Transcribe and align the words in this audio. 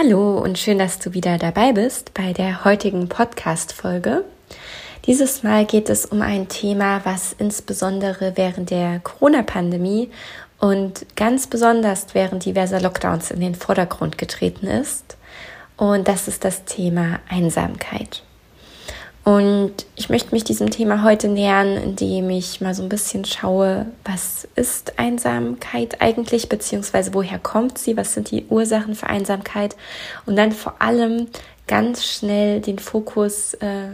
Hallo 0.00 0.38
und 0.38 0.58
schön, 0.58 0.78
dass 0.78 1.00
du 1.00 1.12
wieder 1.12 1.38
dabei 1.38 1.72
bist 1.72 2.14
bei 2.14 2.32
der 2.32 2.64
heutigen 2.64 3.08
Podcast-Folge. 3.08 4.24
Dieses 5.06 5.42
Mal 5.42 5.64
geht 5.64 5.90
es 5.90 6.06
um 6.06 6.22
ein 6.22 6.46
Thema, 6.46 7.00
was 7.04 7.32
insbesondere 7.32 8.36
während 8.36 8.70
der 8.70 9.00
Corona-Pandemie 9.00 10.08
und 10.60 11.04
ganz 11.16 11.48
besonders 11.48 12.14
während 12.14 12.44
diverser 12.44 12.80
Lockdowns 12.80 13.32
in 13.32 13.40
den 13.40 13.56
Vordergrund 13.56 14.18
getreten 14.18 14.68
ist. 14.68 15.16
Und 15.76 16.06
das 16.06 16.28
ist 16.28 16.44
das 16.44 16.64
Thema 16.64 17.18
Einsamkeit. 17.28 18.22
Und 19.28 19.84
ich 19.94 20.08
möchte 20.08 20.34
mich 20.34 20.44
diesem 20.44 20.70
Thema 20.70 21.04
heute 21.04 21.28
nähern, 21.28 21.76
indem 21.76 22.30
ich 22.30 22.62
mal 22.62 22.72
so 22.72 22.82
ein 22.82 22.88
bisschen 22.88 23.26
schaue, 23.26 23.84
was 24.02 24.48
ist 24.54 24.98
Einsamkeit 24.98 26.00
eigentlich, 26.00 26.48
beziehungsweise 26.48 27.12
woher 27.12 27.38
kommt 27.38 27.76
sie, 27.76 27.98
was 27.98 28.14
sind 28.14 28.30
die 28.30 28.46
Ursachen 28.46 28.94
für 28.94 29.06
Einsamkeit? 29.06 29.76
Und 30.24 30.36
dann 30.36 30.52
vor 30.52 30.80
allem 30.80 31.26
ganz 31.66 32.06
schnell 32.06 32.62
den 32.62 32.78
Fokus 32.78 33.52
äh, 33.52 33.88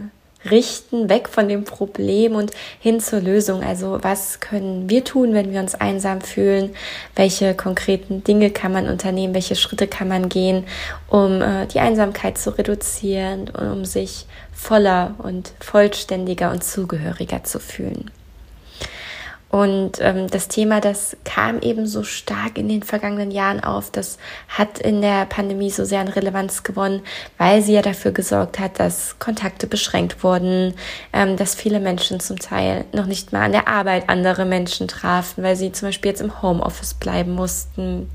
richten, 0.49 1.09
weg 1.09 1.29
von 1.29 1.47
dem 1.47 1.63
Problem 1.63 2.35
und 2.35 2.51
hin 2.79 2.99
zur 2.99 3.21
Lösung. 3.21 3.63
Also 3.63 3.99
was 4.01 4.39
können 4.39 4.89
wir 4.89 5.03
tun, 5.03 5.33
wenn 5.33 5.51
wir 5.51 5.59
uns 5.59 5.75
einsam 5.75 6.21
fühlen? 6.21 6.75
Welche 7.15 7.53
konkreten 7.53 8.23
Dinge 8.23 8.51
kann 8.51 8.71
man 8.71 8.87
unternehmen? 8.87 9.33
Welche 9.33 9.55
Schritte 9.55 9.87
kann 9.87 10.07
man 10.07 10.29
gehen, 10.29 10.65
um 11.07 11.41
äh, 11.41 11.65
die 11.67 11.79
Einsamkeit 11.79 12.37
zu 12.37 12.57
reduzieren 12.57 13.49
und 13.49 13.71
um 13.71 13.85
sich 13.85 14.25
voller 14.53 15.15
und 15.19 15.53
vollständiger 15.59 16.51
und 16.51 16.63
zugehöriger 16.63 17.43
zu 17.43 17.59
fühlen? 17.59 18.11
Und 19.55 20.01
ähm, 20.01 20.27
das 20.27 20.49
Thema, 20.49 20.81
das 20.81 21.15
kam 21.23 21.59
eben 21.61 21.87
so 21.87 22.03
stark 22.03 22.57
in 22.57 22.67
den 22.67 22.83
vergangenen 22.83 23.31
Jahren 23.31 23.63
auf, 23.63 23.89
das 23.89 24.17
hat 24.49 24.79
in 24.79 25.01
der 25.01 25.25
Pandemie 25.27 25.69
so 25.69 25.85
sehr 25.85 26.01
an 26.01 26.09
Relevanz 26.09 26.63
gewonnen, 26.63 27.03
weil 27.37 27.61
sie 27.61 27.71
ja 27.71 27.81
dafür 27.81 28.11
gesorgt 28.11 28.59
hat, 28.59 28.81
dass 28.81 29.17
Kontakte 29.17 29.65
beschränkt 29.65 30.25
wurden, 30.25 30.73
ähm, 31.13 31.37
dass 31.37 31.55
viele 31.55 31.79
Menschen 31.79 32.19
zum 32.19 32.37
Teil 32.37 32.83
noch 32.91 33.05
nicht 33.05 33.31
mal 33.31 33.43
an 33.43 33.53
der 33.53 33.69
Arbeit 33.69 34.09
andere 34.09 34.43
Menschen 34.43 34.89
trafen, 34.89 35.41
weil 35.41 35.55
sie 35.55 35.71
zum 35.71 35.87
Beispiel 35.87 36.11
jetzt 36.11 36.21
im 36.21 36.41
Homeoffice 36.41 36.95
bleiben 36.95 37.31
mussten 37.31 38.09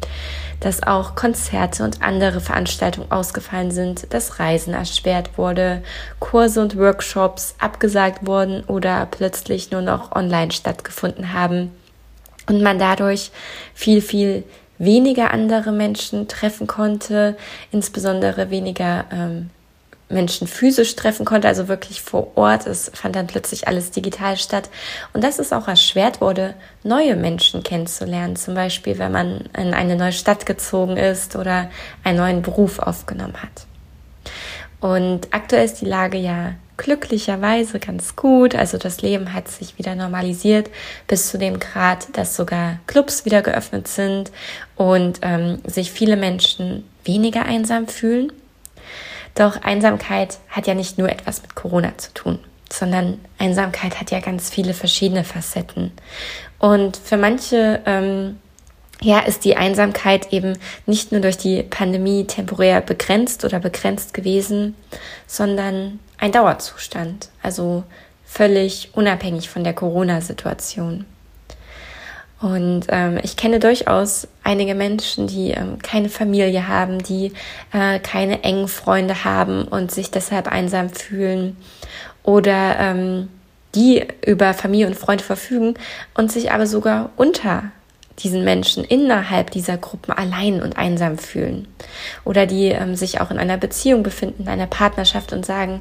dass 0.61 0.83
auch 0.83 1.15
Konzerte 1.15 1.83
und 1.85 2.03
andere 2.03 2.41
Veranstaltungen 2.41 3.11
ausgefallen 3.11 3.71
sind, 3.71 4.13
dass 4.13 4.39
Reisen 4.39 4.75
erschwert 4.75 5.37
wurde, 5.37 5.83
Kurse 6.19 6.61
und 6.61 6.77
Workshops 6.77 7.55
abgesagt 7.59 8.27
wurden 8.27 8.63
oder 8.65 9.07
plötzlich 9.11 9.71
nur 9.71 9.83
noch 9.83 10.13
online 10.13 10.53
stattgefunden 10.53 11.33
haben 11.33 11.73
und 12.47 12.63
man 12.63 12.79
dadurch 12.79 13.31
viel, 13.75 14.03
viel 14.03 14.45
weniger 14.79 15.31
andere 15.33 15.73
Menschen 15.73 16.29
treffen 16.29 16.67
konnte, 16.67 17.37
insbesondere 17.71 18.51
weniger 18.51 19.05
ähm, 19.13 19.51
Menschen 20.11 20.47
physisch 20.47 20.97
treffen 20.97 21.25
konnte, 21.25 21.49
also 21.49 21.69
wirklich 21.69 22.03
vor 22.03 22.37
Ort. 22.37 22.67
Es 22.67 22.91
fand 22.95 23.17
dann 23.17 23.27
plötzlich 23.27 23.69
alles 23.69 23.91
digital 23.91 24.37
statt. 24.37 24.69
Und 25.13 25.25
dass 25.25 25.39
es 25.39 25.53
auch 25.53 25.69
erschwert 25.69 26.21
wurde, 26.21 26.55
neue 26.83 27.17
Menschen 27.17 27.63
kennenzulernen. 27.63 28.37
Zum 28.37 28.55
Beispiel, 28.55 28.99
wenn 28.99 29.13
man 29.13 29.49
in 29.57 29.75
eine 29.75 29.97
neue 29.97 30.13
Stadt 30.13 30.47
gezogen 30.47 30.97
ist 30.97 31.37
oder 31.37 31.71
einen 32.05 32.19
neuen 32.19 32.43
Beruf 32.43 32.79
aufgenommen 32.79 33.43
hat. 33.43 33.67
Und 34.81 35.29
aktuell 35.31 35.65
ist 35.65 35.81
die 35.81 35.87
Lage 35.87 36.19
ja 36.19 36.55
glücklicherweise 36.81 37.79
ganz 37.79 38.17
gut. 38.17 38.55
Also 38.55 38.79
das 38.79 39.03
Leben 39.03 39.35
hat 39.35 39.49
sich 39.49 39.77
wieder 39.79 39.95
normalisiert 39.95 40.71
bis 41.07 41.29
zu 41.29 41.37
dem 41.37 41.61
Grad, 41.61 42.17
dass 42.17 42.37
sogar 42.37 42.79
Clubs 42.87 43.27
wieder 43.27 43.43
geöffnet 43.43 43.87
sind 43.87 44.33
und 44.77 45.21
ähm, 45.23 45.59
sich 45.65 45.93
viele 45.93 46.17
Menschen 46.17 46.85
weniger 47.05 47.45
einsam 47.45 47.87
fühlen. 47.87 48.33
Doch 49.35 49.63
Einsamkeit 49.63 50.39
hat 50.49 50.67
ja 50.67 50.75
nicht 50.75 50.99
nur 50.99 51.09
etwas 51.09 51.43
mit 51.43 51.55
Corona 51.55 51.97
zu 51.99 52.13
tun, 52.13 52.39
sondern 52.71 53.19
Einsamkeit 53.39 54.01
hat 54.01 54.11
ja 54.11 54.21
ganz 54.21 54.51
viele 54.51 54.75
verschiedene 54.75 55.25
Facetten. 55.25 55.93
Und 56.59 56.97
für 56.97 57.17
manche 57.17 57.81
ähm, 57.87 58.39
ja, 59.03 59.21
ist 59.21 59.45
die 59.45 59.57
Einsamkeit 59.57 60.33
eben 60.33 60.59
nicht 60.87 61.13
nur 61.13 61.21
durch 61.21 61.39
die 61.39 61.63
Pandemie 61.63 62.27
temporär 62.27 62.81
begrenzt 62.81 63.45
oder 63.45 63.59
begrenzt 63.59 64.13
gewesen, 64.15 64.75
sondern 65.27 66.01
ein 66.19 66.33
Dauerzustand, 66.33 67.31
also 67.43 67.85
völlig 68.25 68.91
unabhängig 68.93 69.49
von 69.49 69.65
der 69.65 69.73
Corona-Situation. 69.73 71.07
Und 72.41 72.87
ähm, 72.89 73.19
ich 73.23 73.37
kenne 73.37 73.61
durchaus 73.61 74.27
einige 74.43 74.75
Menschen, 74.75 75.27
die 75.27 75.51
ähm, 75.51 75.79
keine 75.83 76.09
Familie 76.09 76.69
haben, 76.69 77.03
die 77.03 77.33
äh, 77.73 77.99
keine 77.99 78.43
engen 78.43 78.69
Freunde 78.69 79.25
haben 79.25 79.65
und 79.65 79.91
sich 79.91 80.11
deshalb 80.11 80.49
einsam 80.49 80.89
fühlen 80.89 81.57
oder 82.23 82.79
ähm, 82.79 83.29
die 83.75 84.07
über 84.27 84.55
Familie 84.55 84.87
und 84.87 84.97
Freunde 84.97 85.23
verfügen 85.23 85.75
und 86.15 86.33
sich 86.33 86.51
aber 86.51 86.67
sogar 86.67 87.11
unter 87.17 87.65
diesen 88.19 88.45
Menschen 88.45 88.85
innerhalb 88.85 89.51
dieser 89.51 89.77
Gruppen 89.77 90.13
allein 90.13 90.63
und 90.63 90.77
einsam 90.77 91.19
fühlen. 91.19 91.69
Oder 92.25 92.47
die 92.47 92.69
ähm, 92.69 92.95
sich 92.95 93.21
auch 93.21 93.31
in 93.31 93.39
einer 93.39 93.57
Beziehung 93.57 94.03
befinden, 94.03 94.43
in 94.45 94.49
einer 94.49 94.67
Partnerschaft 94.67 95.33
und 95.33 95.47
sagen, 95.47 95.81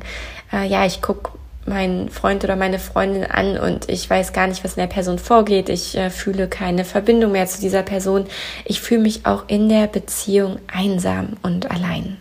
äh, 0.53 0.65
ja, 0.67 0.85
ich 0.85 1.01
gucke 1.01 1.31
meinen 1.69 2.09
Freund 2.09 2.43
oder 2.43 2.55
meine 2.55 2.79
Freundin 2.79 3.23
an 3.23 3.57
und 3.57 3.89
ich 3.89 4.09
weiß 4.09 4.33
gar 4.33 4.47
nicht, 4.47 4.63
was 4.63 4.73
in 4.73 4.81
der 4.81 4.87
Person 4.87 5.19
vorgeht. 5.19 5.69
Ich 5.69 5.95
äh, 5.95 6.09
fühle 6.09 6.47
keine 6.47 6.83
Verbindung 6.83 7.31
mehr 7.31 7.47
zu 7.47 7.61
dieser 7.61 7.83
Person. 7.83 8.25
Ich 8.65 8.81
fühle 8.81 9.01
mich 9.01 9.25
auch 9.25 9.45
in 9.47 9.69
der 9.69 9.87
Beziehung 9.87 10.59
einsam 10.67 11.37
und 11.41 11.71
allein. 11.71 12.17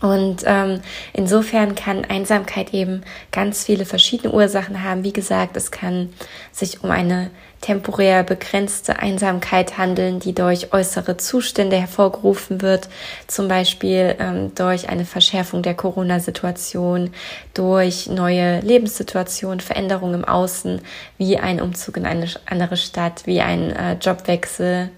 Und 0.00 0.44
ähm, 0.46 0.80
insofern 1.12 1.74
kann 1.74 2.04
Einsamkeit 2.04 2.72
eben 2.72 3.02
ganz 3.32 3.64
viele 3.64 3.84
verschiedene 3.84 4.32
Ursachen 4.32 4.84
haben. 4.84 5.02
Wie 5.02 5.12
gesagt, 5.12 5.56
es 5.56 5.70
kann 5.70 6.10
sich 6.52 6.84
um 6.84 6.90
eine 6.90 7.30
temporär 7.60 8.22
begrenzte 8.22 9.00
Einsamkeit 9.00 9.78
handeln, 9.78 10.20
die 10.20 10.34
durch 10.34 10.72
äußere 10.72 11.16
Zustände 11.16 11.76
hervorgerufen 11.76 12.62
wird, 12.62 12.88
zum 13.26 13.48
Beispiel 13.48 14.14
ähm, 14.20 14.54
durch 14.54 14.88
eine 14.88 15.04
Verschärfung 15.04 15.62
der 15.62 15.74
Corona-Situation, 15.74 17.10
durch 17.54 18.06
neue 18.06 18.60
Lebenssituationen, 18.60 19.58
Veränderungen 19.58 20.14
im 20.14 20.24
Außen, 20.24 20.80
wie 21.16 21.38
ein 21.38 21.60
Umzug 21.60 21.96
in 21.96 22.06
eine 22.06 22.28
andere 22.46 22.76
Stadt, 22.76 23.26
wie 23.26 23.40
ein 23.40 23.72
äh, 23.74 23.94
Jobwechsel. 23.94 24.90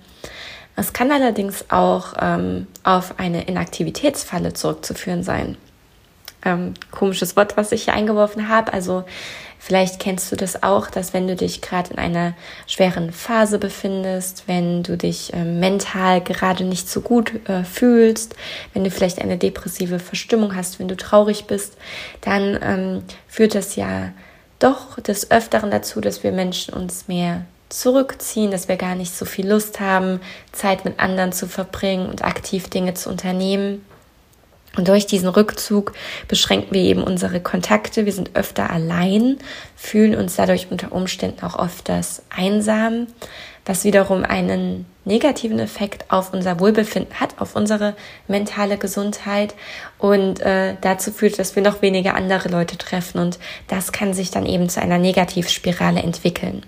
Es 0.77 0.93
kann 0.93 1.11
allerdings 1.13 1.67
auch 1.71 2.15
ähm, 2.21 2.67
auf 2.85 3.19
eine 3.19 3.45
Inaktivitätsfalle 3.45 4.53
zurückzuführen 4.55 5.23
sein. 5.23 5.57
Ähm, 6.45 6.75
komisches 6.91 7.37
Wort, 7.37 7.57
was 7.57 7.73
ich 7.73 7.85
hier 7.85 7.95
eingeworfen 7.95 8.49
habe. 8.49 8.73
Also 8.73 9.05
Vielleicht 9.63 10.01
kennst 10.01 10.33
du 10.33 10.37
das 10.37 10.63
auch, 10.63 10.89
dass 10.89 11.13
wenn 11.13 11.29
du 11.29 11.37
dich 11.37 11.61
gerade 11.61 11.91
in 11.91 11.99
einer 11.99 12.33
schweren 12.67 13.13
Phase 13.13 13.59
befindest, 13.59 14.45
wenn 14.47 14.83
du 14.83 14.97
dich 14.97 15.35
äh, 15.35 15.45
mental 15.45 16.23
gerade 16.23 16.65
nicht 16.65 16.89
so 16.89 17.03
gut 17.03 17.47
äh, 17.47 17.63
fühlst, 17.63 18.37
wenn 18.73 18.85
du 18.85 18.91
vielleicht 18.91 19.21
eine 19.21 19.37
depressive 19.37 19.99
Verstimmung 19.99 20.57
hast, 20.57 20.81
wenn 20.81 20.89
du 20.89 20.97
traurig 20.97 21.45
bist, 21.45 21.77
dann 22.23 22.59
ähm, 22.63 23.03
führt 23.29 23.55
das 23.55 23.77
ja 23.77 24.13
doch 24.61 24.99
des 24.99 25.31
Öfteren 25.31 25.71
dazu, 25.71 26.01
dass 26.01 26.25
wir 26.25 26.33
Menschen 26.33 26.73
uns 26.73 27.07
mehr 27.07 27.45
zurückziehen, 27.71 28.51
dass 28.51 28.69
wir 28.69 28.77
gar 28.77 28.95
nicht 28.95 29.17
so 29.17 29.25
viel 29.25 29.49
Lust 29.49 29.81
haben, 29.81 30.21
Zeit 30.53 30.85
mit 30.85 31.01
anderen 31.01 31.33
zu 31.33 31.47
verbringen 31.47 32.09
und 32.09 32.25
aktiv 32.25 32.69
Dinge 32.69 32.95
zu 32.95 33.09
unternehmen. 33.09 33.85
Und 34.77 34.87
durch 34.87 35.07
diesen 35.07 35.29
Rückzug 35.29 35.93
beschränken 36.29 36.75
wir 36.75 36.83
eben 36.83 37.03
unsere 37.03 37.41
Kontakte. 37.41 38.07
Wir 38.07 38.13
sind 38.13 38.37
öfter 38.37 38.71
allein, 38.71 39.39
fühlen 39.75 40.15
uns 40.15 40.37
dadurch 40.37 40.69
unter 40.71 40.93
Umständen 40.93 41.45
auch 41.45 41.59
öfters 41.59 42.23
einsam, 42.31 43.09
was 43.67 43.85
wiederum 43.85 44.25
einen 44.25 44.87
negativen 45.05 45.59
Effekt 45.59 46.05
auf 46.09 46.33
unser 46.33 46.61
Wohlbefinden 46.61 47.19
hat, 47.19 47.41
auf 47.41 47.57
unsere 47.57 47.97
mentale 48.29 48.79
Gesundheit 48.79 49.55
und 49.99 50.41
äh, 50.41 50.77
dazu 50.81 51.11
führt, 51.11 51.39
dass 51.39 51.57
wir 51.57 51.63
noch 51.63 51.83
weniger 51.83 52.15
andere 52.15 52.49
Leute 52.49 52.79
treffen 52.79 53.19
und 53.19 53.39
das 53.67 53.91
kann 53.91 54.15
sich 54.15 54.31
dann 54.31 54.47
eben 54.47 54.69
zu 54.69 54.81
einer 54.81 54.99
Negativspirale 54.99 56.01
entwickeln. 56.01 56.63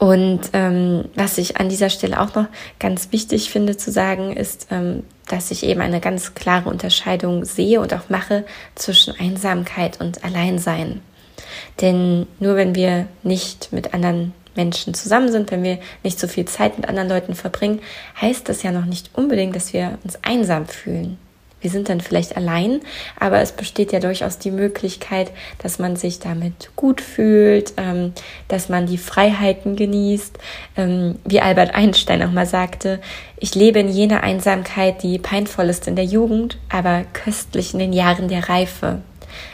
Und 0.00 0.40
ähm, 0.54 1.04
was 1.14 1.36
ich 1.36 1.58
an 1.58 1.68
dieser 1.68 1.90
Stelle 1.90 2.22
auch 2.22 2.34
noch 2.34 2.46
ganz 2.78 3.12
wichtig 3.12 3.50
finde 3.50 3.76
zu 3.76 3.92
sagen, 3.92 4.34
ist, 4.34 4.68
ähm, 4.70 5.02
dass 5.28 5.50
ich 5.50 5.62
eben 5.62 5.82
eine 5.82 6.00
ganz 6.00 6.34
klare 6.34 6.70
Unterscheidung 6.70 7.44
sehe 7.44 7.82
und 7.82 7.92
auch 7.92 8.08
mache 8.08 8.46
zwischen 8.74 9.14
Einsamkeit 9.20 10.00
und 10.00 10.24
Alleinsein. 10.24 11.02
Denn 11.82 12.26
nur 12.38 12.56
wenn 12.56 12.74
wir 12.74 13.08
nicht 13.22 13.74
mit 13.74 13.92
anderen 13.92 14.32
Menschen 14.56 14.94
zusammen 14.94 15.30
sind, 15.30 15.50
wenn 15.50 15.62
wir 15.62 15.78
nicht 16.02 16.18
so 16.18 16.28
viel 16.28 16.46
Zeit 16.46 16.78
mit 16.78 16.88
anderen 16.88 17.10
Leuten 17.10 17.34
verbringen, 17.34 17.80
heißt 18.18 18.48
das 18.48 18.62
ja 18.62 18.72
noch 18.72 18.86
nicht 18.86 19.10
unbedingt, 19.12 19.54
dass 19.54 19.74
wir 19.74 19.98
uns 20.02 20.18
einsam 20.22 20.66
fühlen. 20.66 21.18
Wir 21.60 21.70
sind 21.70 21.88
dann 21.88 22.00
vielleicht 22.00 22.36
allein, 22.36 22.80
aber 23.18 23.40
es 23.40 23.52
besteht 23.52 23.92
ja 23.92 24.00
durchaus 24.00 24.38
die 24.38 24.50
Möglichkeit, 24.50 25.30
dass 25.58 25.78
man 25.78 25.96
sich 25.96 26.18
damit 26.18 26.70
gut 26.76 27.00
fühlt, 27.00 27.74
ähm, 27.76 28.12
dass 28.48 28.68
man 28.68 28.86
die 28.86 28.98
Freiheiten 28.98 29.76
genießt. 29.76 30.38
Ähm, 30.76 31.16
wie 31.24 31.40
Albert 31.40 31.74
Einstein 31.74 32.22
auch 32.22 32.32
mal 32.32 32.46
sagte, 32.46 33.00
ich 33.36 33.54
lebe 33.54 33.78
in 33.80 33.88
jener 33.88 34.22
Einsamkeit, 34.22 35.02
die 35.02 35.18
peinvoll 35.18 35.68
ist 35.68 35.86
in 35.86 35.96
der 35.96 36.04
Jugend, 36.04 36.58
aber 36.68 37.04
köstlich 37.12 37.72
in 37.72 37.78
den 37.78 37.92
Jahren 37.92 38.28
der 38.28 38.48
Reife. 38.48 39.02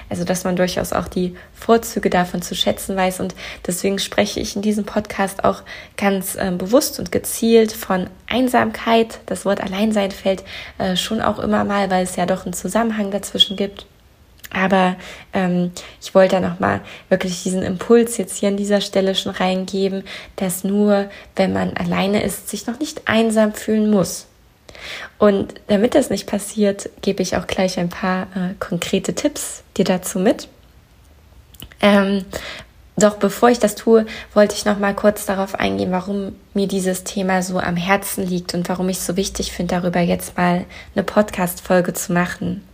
Also, 0.08 0.24
dass 0.24 0.44
man 0.44 0.56
durchaus 0.56 0.92
auch 0.92 1.08
die 1.08 1.34
Vorzüge 1.52 2.10
davon 2.10 2.42
zu 2.42 2.54
schätzen 2.54 2.96
weiß. 2.96 3.20
Und 3.20 3.34
deswegen 3.66 3.98
spreche 3.98 4.40
ich 4.40 4.56
in 4.56 4.62
diesem 4.62 4.84
Podcast 4.84 5.44
auch 5.44 5.62
ganz 5.96 6.36
äh, 6.36 6.52
bewusst 6.56 6.98
und 6.98 7.10
gezielt 7.10 7.72
von 7.72 8.08
Einsamkeit. 8.28 9.20
Das 9.26 9.44
Wort 9.44 9.60
Alleinsein 9.60 10.10
fällt 10.10 10.44
äh, 10.78 10.96
schon 10.96 11.20
auch 11.20 11.38
immer 11.38 11.64
mal, 11.64 11.90
weil 11.90 12.04
es 12.04 12.16
ja 12.16 12.26
doch 12.26 12.44
einen 12.44 12.54
Zusammenhang 12.54 13.10
dazwischen 13.10 13.56
gibt. 13.56 13.86
Aber 14.50 14.96
ähm, 15.32 15.72
ich 16.00 16.14
wollte 16.14 16.36
da 16.36 16.48
nochmal 16.48 16.80
wirklich 17.08 17.42
diesen 17.42 17.62
Impuls 17.62 18.16
jetzt 18.16 18.38
hier 18.38 18.48
an 18.48 18.56
dieser 18.56 18.80
Stelle 18.80 19.14
schon 19.14 19.32
reingeben, 19.32 20.04
dass 20.36 20.64
nur 20.64 21.10
wenn 21.34 21.52
man 21.52 21.76
alleine 21.76 22.22
ist, 22.22 22.48
sich 22.48 22.66
noch 22.66 22.78
nicht 22.78 23.02
einsam 23.06 23.54
fühlen 23.54 23.90
muss. 23.90 24.26
Und 25.18 25.54
damit 25.68 25.94
das 25.94 26.10
nicht 26.10 26.26
passiert, 26.26 26.90
gebe 27.02 27.22
ich 27.22 27.36
auch 27.36 27.46
gleich 27.46 27.78
ein 27.78 27.88
paar 27.88 28.22
äh, 28.34 28.54
konkrete 28.58 29.14
Tipps 29.14 29.62
dir 29.76 29.84
dazu 29.84 30.18
mit. 30.18 30.48
Ähm, 31.80 32.24
doch 32.98 33.16
bevor 33.16 33.50
ich 33.50 33.58
das 33.58 33.74
tue, 33.74 34.06
wollte 34.32 34.54
ich 34.54 34.64
noch 34.64 34.78
mal 34.78 34.94
kurz 34.94 35.26
darauf 35.26 35.54
eingehen, 35.54 35.92
warum 35.92 36.34
mir 36.54 36.66
dieses 36.66 37.04
Thema 37.04 37.42
so 37.42 37.58
am 37.58 37.76
Herzen 37.76 38.26
liegt 38.26 38.54
und 38.54 38.70
warum 38.70 38.88
ich 38.88 38.96
es 38.96 39.06
so 39.06 39.16
wichtig 39.16 39.52
finde, 39.52 39.74
darüber 39.74 40.00
jetzt 40.00 40.36
mal 40.38 40.64
eine 40.94 41.04
Podcast-Folge 41.04 41.92
zu 41.92 42.14
machen. 42.14 42.66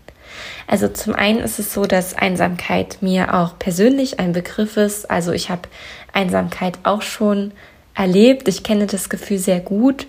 Also 0.68 0.88
zum 0.88 1.14
einen 1.14 1.40
ist 1.40 1.58
es 1.58 1.74
so, 1.74 1.86
dass 1.86 2.14
Einsamkeit 2.14 2.98
mir 3.00 3.34
auch 3.34 3.58
persönlich 3.58 4.20
ein 4.20 4.32
Begriff 4.32 4.76
ist. 4.76 5.10
Also 5.10 5.32
ich 5.32 5.50
habe 5.50 5.62
Einsamkeit 6.12 6.78
auch 6.84 7.02
schon 7.02 7.52
erlebt. 7.94 8.48
Ich 8.48 8.62
kenne 8.62 8.86
das 8.86 9.08
Gefühl 9.08 9.38
sehr 9.38 9.60
gut. 9.60 10.06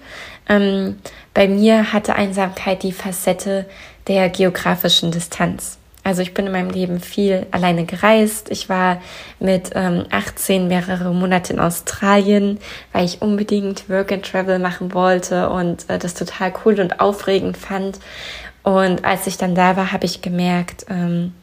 Ähm, 0.48 0.98
bei 1.34 1.48
mir 1.48 1.94
hatte 1.94 2.16
Einsamkeit 2.16 2.84
die 2.84 2.92
Facette 2.92 3.66
der 4.08 4.30
geografischen 4.30 5.12
Distanz. 5.12 5.78
Also 6.06 6.22
ich 6.22 6.34
bin 6.34 6.46
in 6.46 6.52
meinem 6.52 6.70
Leben 6.70 7.00
viel 7.00 7.46
alleine 7.52 7.86
gereist. 7.86 8.52
Ich 8.52 8.68
war 8.68 9.02
mit 9.40 9.72
ähm, 9.74 10.06
18 10.12 10.68
mehrere 10.68 11.14
Monate 11.14 11.54
in 11.54 11.60
Australien, 11.60 12.60
weil 12.92 13.06
ich 13.06 13.22
unbedingt 13.22 13.90
Work 13.90 14.12
and 14.12 14.26
Travel 14.26 14.60
machen 14.60 14.94
wollte 14.94 15.50
und 15.50 15.90
äh, 15.90 15.98
das 15.98 16.14
total 16.14 16.54
cool 16.66 16.80
und 16.82 17.00
aufregend 17.00 17.56
fand. 17.56 18.00
Und 18.64 19.06
als 19.06 19.28
ich 19.28 19.38
dann 19.38 19.56
da 19.56 19.78
war, 19.78 19.94
habe 19.94 20.06
ich 20.06 20.22
gemerkt, 20.22 20.86
ähm, 20.90 21.34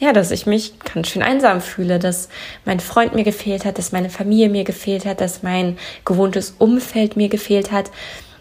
ja, 0.00 0.14
dass 0.14 0.30
ich 0.30 0.46
mich 0.46 0.72
ganz 0.80 1.08
schön 1.08 1.22
einsam 1.22 1.60
fühle, 1.60 1.98
dass 1.98 2.28
mein 2.64 2.80
Freund 2.80 3.14
mir 3.14 3.24
gefehlt 3.24 3.64
hat, 3.64 3.78
dass 3.78 3.92
meine 3.92 4.10
Familie 4.10 4.48
mir 4.48 4.64
gefehlt 4.64 5.04
hat, 5.04 5.20
dass 5.20 5.42
mein 5.42 5.78
gewohntes 6.04 6.54
Umfeld 6.58 7.16
mir 7.16 7.28
gefehlt 7.28 7.70
hat. 7.70 7.90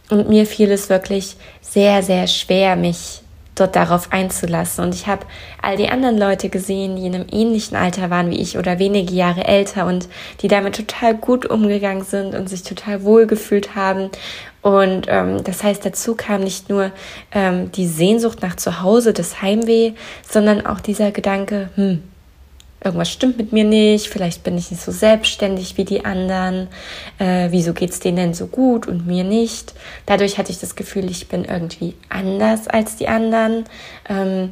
Und 0.09 0.29
mir 0.29 0.45
fiel 0.45 0.71
es 0.71 0.89
wirklich 0.89 1.35
sehr, 1.61 2.01
sehr 2.01 2.27
schwer, 2.27 2.75
mich 2.75 3.21
dort 3.59 3.75
darauf 3.75 4.11
einzulassen. 4.11 4.85
Und 4.85 4.95
ich 4.95 5.07
habe 5.07 5.25
all 5.61 5.75
die 5.75 5.89
anderen 5.89 6.17
Leute 6.17 6.49
gesehen, 6.49 6.95
die 6.95 7.05
in 7.05 7.15
einem 7.15 7.27
ähnlichen 7.29 7.75
Alter 7.75 8.09
waren 8.09 8.31
wie 8.31 8.39
ich 8.39 8.57
oder 8.57 8.79
wenige 8.79 9.13
Jahre 9.13 9.45
älter 9.45 9.85
und 9.85 10.07
die 10.41 10.47
damit 10.47 10.77
total 10.77 11.15
gut 11.15 11.45
umgegangen 11.45 12.03
sind 12.03 12.35
und 12.35 12.47
sich 12.47 12.63
total 12.63 13.03
wohl 13.03 13.27
gefühlt 13.27 13.75
haben. 13.75 14.09
Und 14.61 15.05
ähm, 15.07 15.43
das 15.43 15.63
heißt, 15.63 15.85
dazu 15.85 16.15
kam 16.15 16.41
nicht 16.41 16.69
nur 16.69 16.91
ähm, 17.31 17.71
die 17.71 17.87
Sehnsucht 17.87 18.41
nach 18.41 18.55
Zuhause, 18.55 19.13
das 19.13 19.41
Heimweh, 19.41 19.93
sondern 20.29 20.65
auch 20.65 20.81
dieser 20.81 21.11
Gedanke, 21.11 21.69
hm, 21.75 22.03
irgendwas 22.83 23.11
stimmt 23.11 23.37
mit 23.37 23.51
mir 23.53 23.63
nicht, 23.63 24.07
vielleicht 24.07 24.43
bin 24.43 24.57
ich 24.57 24.71
nicht 24.71 24.81
so 24.81 24.91
selbstständig 24.91 25.77
wie 25.77 25.85
die 25.85 26.05
anderen, 26.05 26.67
äh, 27.19 27.47
wieso 27.51 27.73
geht's 27.73 27.99
denen 27.99 28.17
denn 28.17 28.33
so 28.33 28.47
gut 28.47 28.87
und 28.87 29.07
mir 29.07 29.23
nicht. 29.23 29.73
Dadurch 30.05 30.37
hatte 30.37 30.51
ich 30.51 30.59
das 30.59 30.75
Gefühl, 30.75 31.09
ich 31.09 31.27
bin 31.27 31.45
irgendwie 31.45 31.95
anders 32.09 32.67
als 32.67 32.95
die 32.95 33.07
anderen. 33.07 33.65
Ähm, 34.07 34.51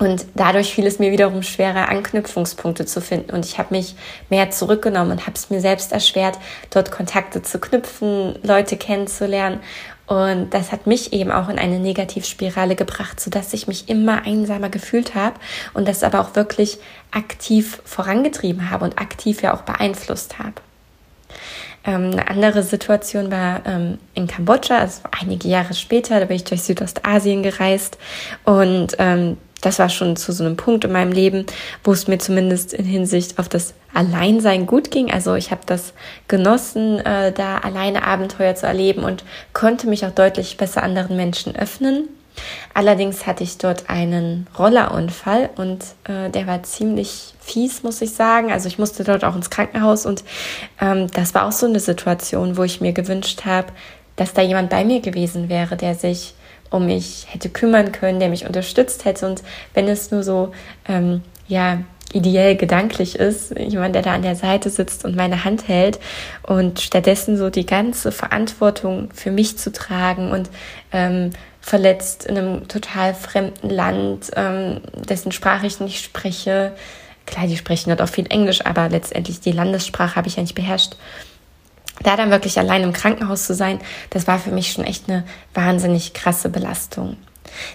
und 0.00 0.24
dadurch 0.34 0.72
fiel 0.72 0.86
es 0.86 0.98
mir 0.98 1.12
wiederum 1.12 1.42
schwerer, 1.42 1.90
Anknüpfungspunkte 1.90 2.86
zu 2.86 3.02
finden. 3.02 3.32
Und 3.32 3.44
ich 3.44 3.58
habe 3.58 3.74
mich 3.74 3.94
mehr 4.30 4.50
zurückgenommen 4.50 5.10
und 5.12 5.26
habe 5.26 5.34
es 5.34 5.50
mir 5.50 5.60
selbst 5.60 5.92
erschwert, 5.92 6.38
dort 6.70 6.90
Kontakte 6.90 7.42
zu 7.42 7.60
knüpfen, 7.60 8.34
Leute 8.42 8.78
kennenzulernen. 8.78 9.60
Und 10.06 10.54
das 10.54 10.72
hat 10.72 10.86
mich 10.86 11.12
eben 11.12 11.30
auch 11.30 11.50
in 11.50 11.58
eine 11.58 11.78
Negativspirale 11.78 12.76
gebracht, 12.76 13.20
sodass 13.20 13.52
ich 13.52 13.68
mich 13.68 13.90
immer 13.90 14.24
einsamer 14.24 14.70
gefühlt 14.70 15.14
habe 15.14 15.36
und 15.74 15.86
das 15.86 16.02
aber 16.02 16.20
auch 16.20 16.34
wirklich 16.34 16.78
aktiv 17.10 17.82
vorangetrieben 17.84 18.70
habe 18.70 18.86
und 18.86 18.98
aktiv 18.98 19.42
ja 19.42 19.52
auch 19.52 19.62
beeinflusst 19.62 20.38
habe. 20.38 20.54
Ähm, 21.84 22.12
eine 22.12 22.26
andere 22.28 22.62
Situation 22.62 23.30
war 23.30 23.66
ähm, 23.66 23.98
in 24.14 24.26
Kambodscha, 24.26 24.78
also 24.78 25.02
einige 25.20 25.46
Jahre 25.46 25.74
später, 25.74 26.20
da 26.20 26.24
bin 26.24 26.36
ich 26.36 26.44
durch 26.44 26.62
Südostasien 26.62 27.42
gereist 27.42 27.98
und 28.44 28.96
ähm, 28.98 29.36
das 29.60 29.78
war 29.78 29.88
schon 29.88 30.16
zu 30.16 30.32
so 30.32 30.44
einem 30.44 30.56
Punkt 30.56 30.84
in 30.84 30.92
meinem 30.92 31.12
Leben, 31.12 31.46
wo 31.84 31.92
es 31.92 32.08
mir 32.08 32.18
zumindest 32.18 32.72
in 32.72 32.84
Hinsicht 32.84 33.38
auf 33.38 33.48
das 33.48 33.74
Alleinsein 33.92 34.66
gut 34.66 34.90
ging. 34.90 35.10
Also 35.10 35.34
ich 35.34 35.50
habe 35.50 35.62
das 35.66 35.92
genossen, 36.28 36.98
äh, 37.00 37.32
da 37.32 37.58
alleine 37.58 38.04
Abenteuer 38.04 38.54
zu 38.54 38.66
erleben 38.66 39.04
und 39.04 39.24
konnte 39.52 39.86
mich 39.86 40.06
auch 40.06 40.12
deutlich 40.12 40.56
besser 40.56 40.82
anderen 40.82 41.16
Menschen 41.16 41.56
öffnen. 41.56 42.08
Allerdings 42.72 43.26
hatte 43.26 43.42
ich 43.42 43.58
dort 43.58 43.90
einen 43.90 44.46
Rollerunfall 44.58 45.50
und 45.56 45.84
äh, 46.04 46.30
der 46.30 46.46
war 46.46 46.62
ziemlich 46.62 47.34
fies, 47.40 47.82
muss 47.82 48.00
ich 48.00 48.14
sagen. 48.14 48.52
Also 48.52 48.68
ich 48.68 48.78
musste 48.78 49.04
dort 49.04 49.24
auch 49.24 49.34
ins 49.34 49.50
Krankenhaus 49.50 50.06
und 50.06 50.24
ähm, 50.80 51.08
das 51.12 51.34
war 51.34 51.46
auch 51.46 51.52
so 51.52 51.66
eine 51.66 51.80
Situation, 51.80 52.56
wo 52.56 52.62
ich 52.62 52.80
mir 52.80 52.92
gewünscht 52.92 53.44
habe, 53.44 53.68
dass 54.16 54.32
da 54.32 54.42
jemand 54.42 54.70
bei 54.70 54.84
mir 54.84 55.00
gewesen 55.00 55.48
wäre, 55.48 55.76
der 55.76 55.94
sich 55.94 56.34
um 56.70 56.86
mich 56.86 57.26
hätte 57.28 57.48
kümmern 57.48 57.92
können, 57.92 58.20
der 58.20 58.28
mich 58.28 58.46
unterstützt 58.46 59.04
hätte. 59.04 59.26
Und 59.26 59.42
wenn 59.74 59.88
es 59.88 60.10
nur 60.10 60.22
so, 60.22 60.52
ähm, 60.88 61.22
ja, 61.48 61.78
ideell 62.12 62.56
gedanklich 62.56 63.16
ist, 63.16 63.56
jemand, 63.56 63.94
der 63.94 64.02
da 64.02 64.14
an 64.14 64.22
der 64.22 64.34
Seite 64.34 64.70
sitzt 64.70 65.04
und 65.04 65.16
meine 65.16 65.44
Hand 65.44 65.68
hält 65.68 66.00
und 66.42 66.80
stattdessen 66.80 67.36
so 67.36 67.50
die 67.50 67.66
ganze 67.66 68.10
Verantwortung 68.10 69.10
für 69.14 69.30
mich 69.30 69.58
zu 69.58 69.72
tragen 69.72 70.32
und 70.32 70.50
ähm, 70.92 71.30
verletzt 71.60 72.26
in 72.26 72.36
einem 72.36 72.68
total 72.68 73.14
fremden 73.14 73.70
Land, 73.70 74.30
ähm, 74.34 74.80
dessen 75.08 75.30
Sprache 75.30 75.66
ich 75.66 75.78
nicht 75.78 76.04
spreche. 76.04 76.72
Klar, 77.26 77.46
die 77.46 77.56
sprechen 77.56 77.90
dort 77.90 78.02
auch 78.02 78.12
viel 78.12 78.26
Englisch, 78.28 78.64
aber 78.66 78.88
letztendlich 78.88 79.40
die 79.40 79.52
Landessprache 79.52 80.16
habe 80.16 80.26
ich 80.26 80.36
ja 80.36 80.42
nicht 80.42 80.56
beherrscht 80.56 80.96
da 82.02 82.16
dann 82.16 82.30
wirklich 82.30 82.58
allein 82.58 82.82
im 82.82 82.92
Krankenhaus 82.92 83.46
zu 83.46 83.54
sein, 83.54 83.78
das 84.10 84.26
war 84.26 84.38
für 84.38 84.50
mich 84.50 84.72
schon 84.72 84.84
echt 84.84 85.08
eine 85.08 85.24
wahnsinnig 85.54 86.14
krasse 86.14 86.48
Belastung. 86.48 87.16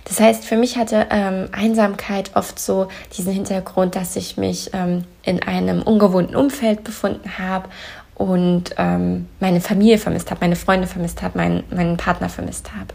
Das 0.05 0.19
heißt, 0.19 0.45
für 0.45 0.55
mich 0.55 0.77
hatte 0.77 1.07
ähm, 1.09 1.49
Einsamkeit 1.51 2.31
oft 2.35 2.59
so 2.59 2.87
diesen 3.17 3.33
Hintergrund, 3.33 3.95
dass 3.95 4.15
ich 4.15 4.37
mich 4.37 4.71
ähm, 4.73 5.03
in 5.23 5.43
einem 5.43 5.81
ungewohnten 5.81 6.35
Umfeld 6.35 6.83
befunden 6.83 7.37
habe 7.37 7.69
und 8.15 8.73
ähm, 8.77 9.27
meine 9.39 9.61
Familie 9.61 9.97
vermisst 9.97 10.31
habe, 10.31 10.41
meine 10.41 10.55
Freunde 10.55 10.87
vermisst 10.87 11.21
habe, 11.21 11.37
meinen, 11.37 11.63
meinen 11.69 11.97
Partner 11.97 12.29
vermisst 12.29 12.71
habe. 12.73 12.93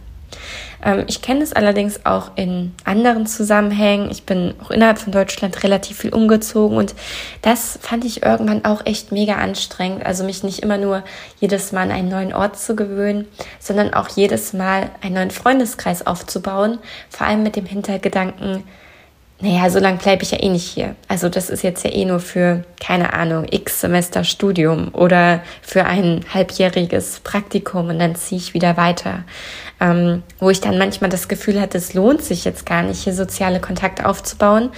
Ähm, 0.84 1.04
ich 1.08 1.22
kenne 1.22 1.42
es 1.42 1.52
allerdings 1.52 2.04
auch 2.06 2.32
in 2.36 2.72
anderen 2.84 3.26
Zusammenhängen. 3.26 4.10
Ich 4.10 4.24
bin 4.24 4.54
auch 4.62 4.70
innerhalb 4.70 4.98
von 4.98 5.12
Deutschland 5.12 5.62
relativ 5.62 5.98
viel 5.98 6.14
umgezogen 6.14 6.76
und 6.76 6.94
das 7.42 7.78
fand 7.82 8.04
ich 8.04 8.22
irgendwann 8.22 8.64
auch 8.64 8.86
echt 8.86 9.12
mega 9.12 9.36
anstrengend. 9.36 10.04
Also 10.04 10.24
mich 10.24 10.42
nicht 10.42 10.60
immer 10.60 10.78
nur 10.78 11.02
jedes 11.40 11.72
Mal 11.72 11.82
an 11.82 11.90
einen 11.90 12.08
neuen 12.08 12.32
Ort 12.32 12.58
zu 12.58 12.76
gewöhnen, 12.76 13.26
sondern 13.58 13.94
auch 13.94 14.08
jedes 14.08 14.52
Mal 14.52 14.90
einen 15.02 15.14
neuen 15.14 15.30
Freundeskreis 15.30 16.06
aufzubauen. 16.06 16.78
Vor 17.08 17.26
allem 17.26 17.42
mit 17.42 17.56
dem 17.56 17.66
Hintergedanken, 17.66 18.64
naja, 19.42 19.70
so 19.70 19.78
lange 19.78 19.96
bleibe 19.96 20.22
ich 20.22 20.32
ja 20.32 20.42
eh 20.42 20.50
nicht 20.50 20.66
hier. 20.66 20.96
Also 21.08 21.30
das 21.30 21.48
ist 21.48 21.62
jetzt 21.62 21.82
ja 21.84 21.90
eh 21.90 22.04
nur 22.04 22.20
für, 22.20 22.62
keine 22.78 23.14
Ahnung, 23.14 23.46
x 23.50 23.80
Semester 23.80 24.22
Studium 24.22 24.88
oder 24.92 25.40
für 25.62 25.86
ein 25.86 26.24
halbjähriges 26.32 27.20
Praktikum 27.20 27.88
und 27.88 27.98
dann 27.98 28.14
ziehe 28.16 28.38
ich 28.38 28.52
wieder 28.52 28.76
weiter. 28.76 29.24
Ähm, 29.80 30.22
wo 30.38 30.50
ich 30.50 30.60
dann 30.60 30.76
manchmal 30.76 31.08
das 31.08 31.26
Gefühl 31.26 31.58
hatte, 31.58 31.78
es 31.78 31.94
lohnt 31.94 32.22
sich 32.22 32.44
jetzt 32.44 32.66
gar 32.66 32.82
nicht, 32.82 33.02
hier 33.02 33.14
soziale 33.14 33.60
Kontakte 33.60 34.06
aufzubauen 34.06 34.68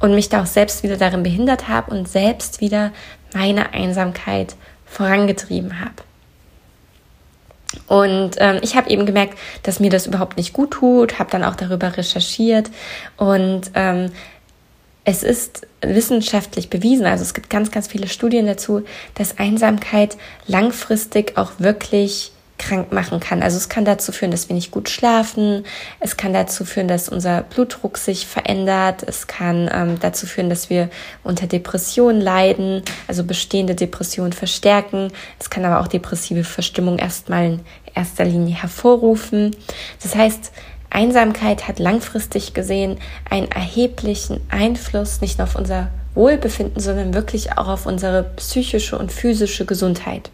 und 0.00 0.16
mich 0.16 0.28
da 0.28 0.42
auch 0.42 0.46
selbst 0.46 0.82
wieder 0.82 0.96
darin 0.96 1.22
behindert 1.22 1.68
habe 1.68 1.92
und 1.92 2.08
selbst 2.08 2.60
wieder 2.60 2.90
meine 3.34 3.72
Einsamkeit 3.72 4.56
vorangetrieben 4.84 5.78
habe. 5.78 6.07
Und 7.86 8.32
ähm, 8.38 8.58
ich 8.62 8.76
habe 8.76 8.90
eben 8.90 9.06
gemerkt, 9.06 9.38
dass 9.62 9.80
mir 9.80 9.90
das 9.90 10.06
überhaupt 10.06 10.36
nicht 10.36 10.52
gut 10.52 10.72
tut, 10.72 11.18
habe 11.18 11.30
dann 11.30 11.44
auch 11.44 11.56
darüber 11.56 11.96
recherchiert. 11.96 12.70
Und 13.16 13.70
ähm, 13.74 14.10
es 15.04 15.22
ist 15.22 15.66
wissenschaftlich 15.80 16.68
bewiesen, 16.68 17.06
also 17.06 17.22
es 17.22 17.32
gibt 17.32 17.48
ganz, 17.48 17.70
ganz 17.70 17.88
viele 17.88 18.08
Studien 18.08 18.46
dazu, 18.46 18.82
dass 19.14 19.38
Einsamkeit 19.38 20.18
langfristig 20.46 21.38
auch 21.38 21.52
wirklich 21.58 22.32
krank 22.58 22.92
machen 22.92 23.20
kann. 23.20 23.42
Also 23.42 23.56
es 23.56 23.68
kann 23.68 23.84
dazu 23.84 24.12
führen, 24.12 24.30
dass 24.30 24.48
wir 24.48 24.54
nicht 24.54 24.70
gut 24.70 24.88
schlafen. 24.88 25.64
Es 26.00 26.16
kann 26.16 26.32
dazu 26.32 26.64
führen, 26.64 26.88
dass 26.88 27.08
unser 27.08 27.42
Blutdruck 27.42 27.96
sich 27.96 28.26
verändert. 28.26 29.02
Es 29.06 29.26
kann 29.26 29.70
ähm, 29.72 29.98
dazu 30.00 30.26
führen, 30.26 30.50
dass 30.50 30.68
wir 30.68 30.90
unter 31.22 31.46
Depressionen 31.46 32.20
leiden, 32.20 32.82
also 33.06 33.24
bestehende 33.24 33.74
Depressionen 33.74 34.32
verstärken. 34.32 35.12
Es 35.38 35.50
kann 35.50 35.64
aber 35.64 35.80
auch 35.80 35.88
depressive 35.88 36.44
Verstimmung 36.44 36.98
erstmal 36.98 37.46
in 37.46 37.60
erster 37.94 38.24
Linie 38.24 38.56
hervorrufen. 38.56 39.56
Das 40.02 40.14
heißt, 40.14 40.52
Einsamkeit 40.90 41.68
hat 41.68 41.78
langfristig 41.78 42.54
gesehen 42.54 42.98
einen 43.28 43.50
erheblichen 43.50 44.40
Einfluss 44.50 45.20
nicht 45.20 45.38
nur 45.38 45.46
auf 45.46 45.54
unser 45.54 45.90
Wohlbefinden, 46.14 46.80
sondern 46.80 47.14
wirklich 47.14 47.52
auch 47.52 47.68
auf 47.68 47.86
unsere 47.86 48.24
psychische 48.36 48.98
und 48.98 49.12
physische 49.12 49.66
Gesundheit. 49.66 50.30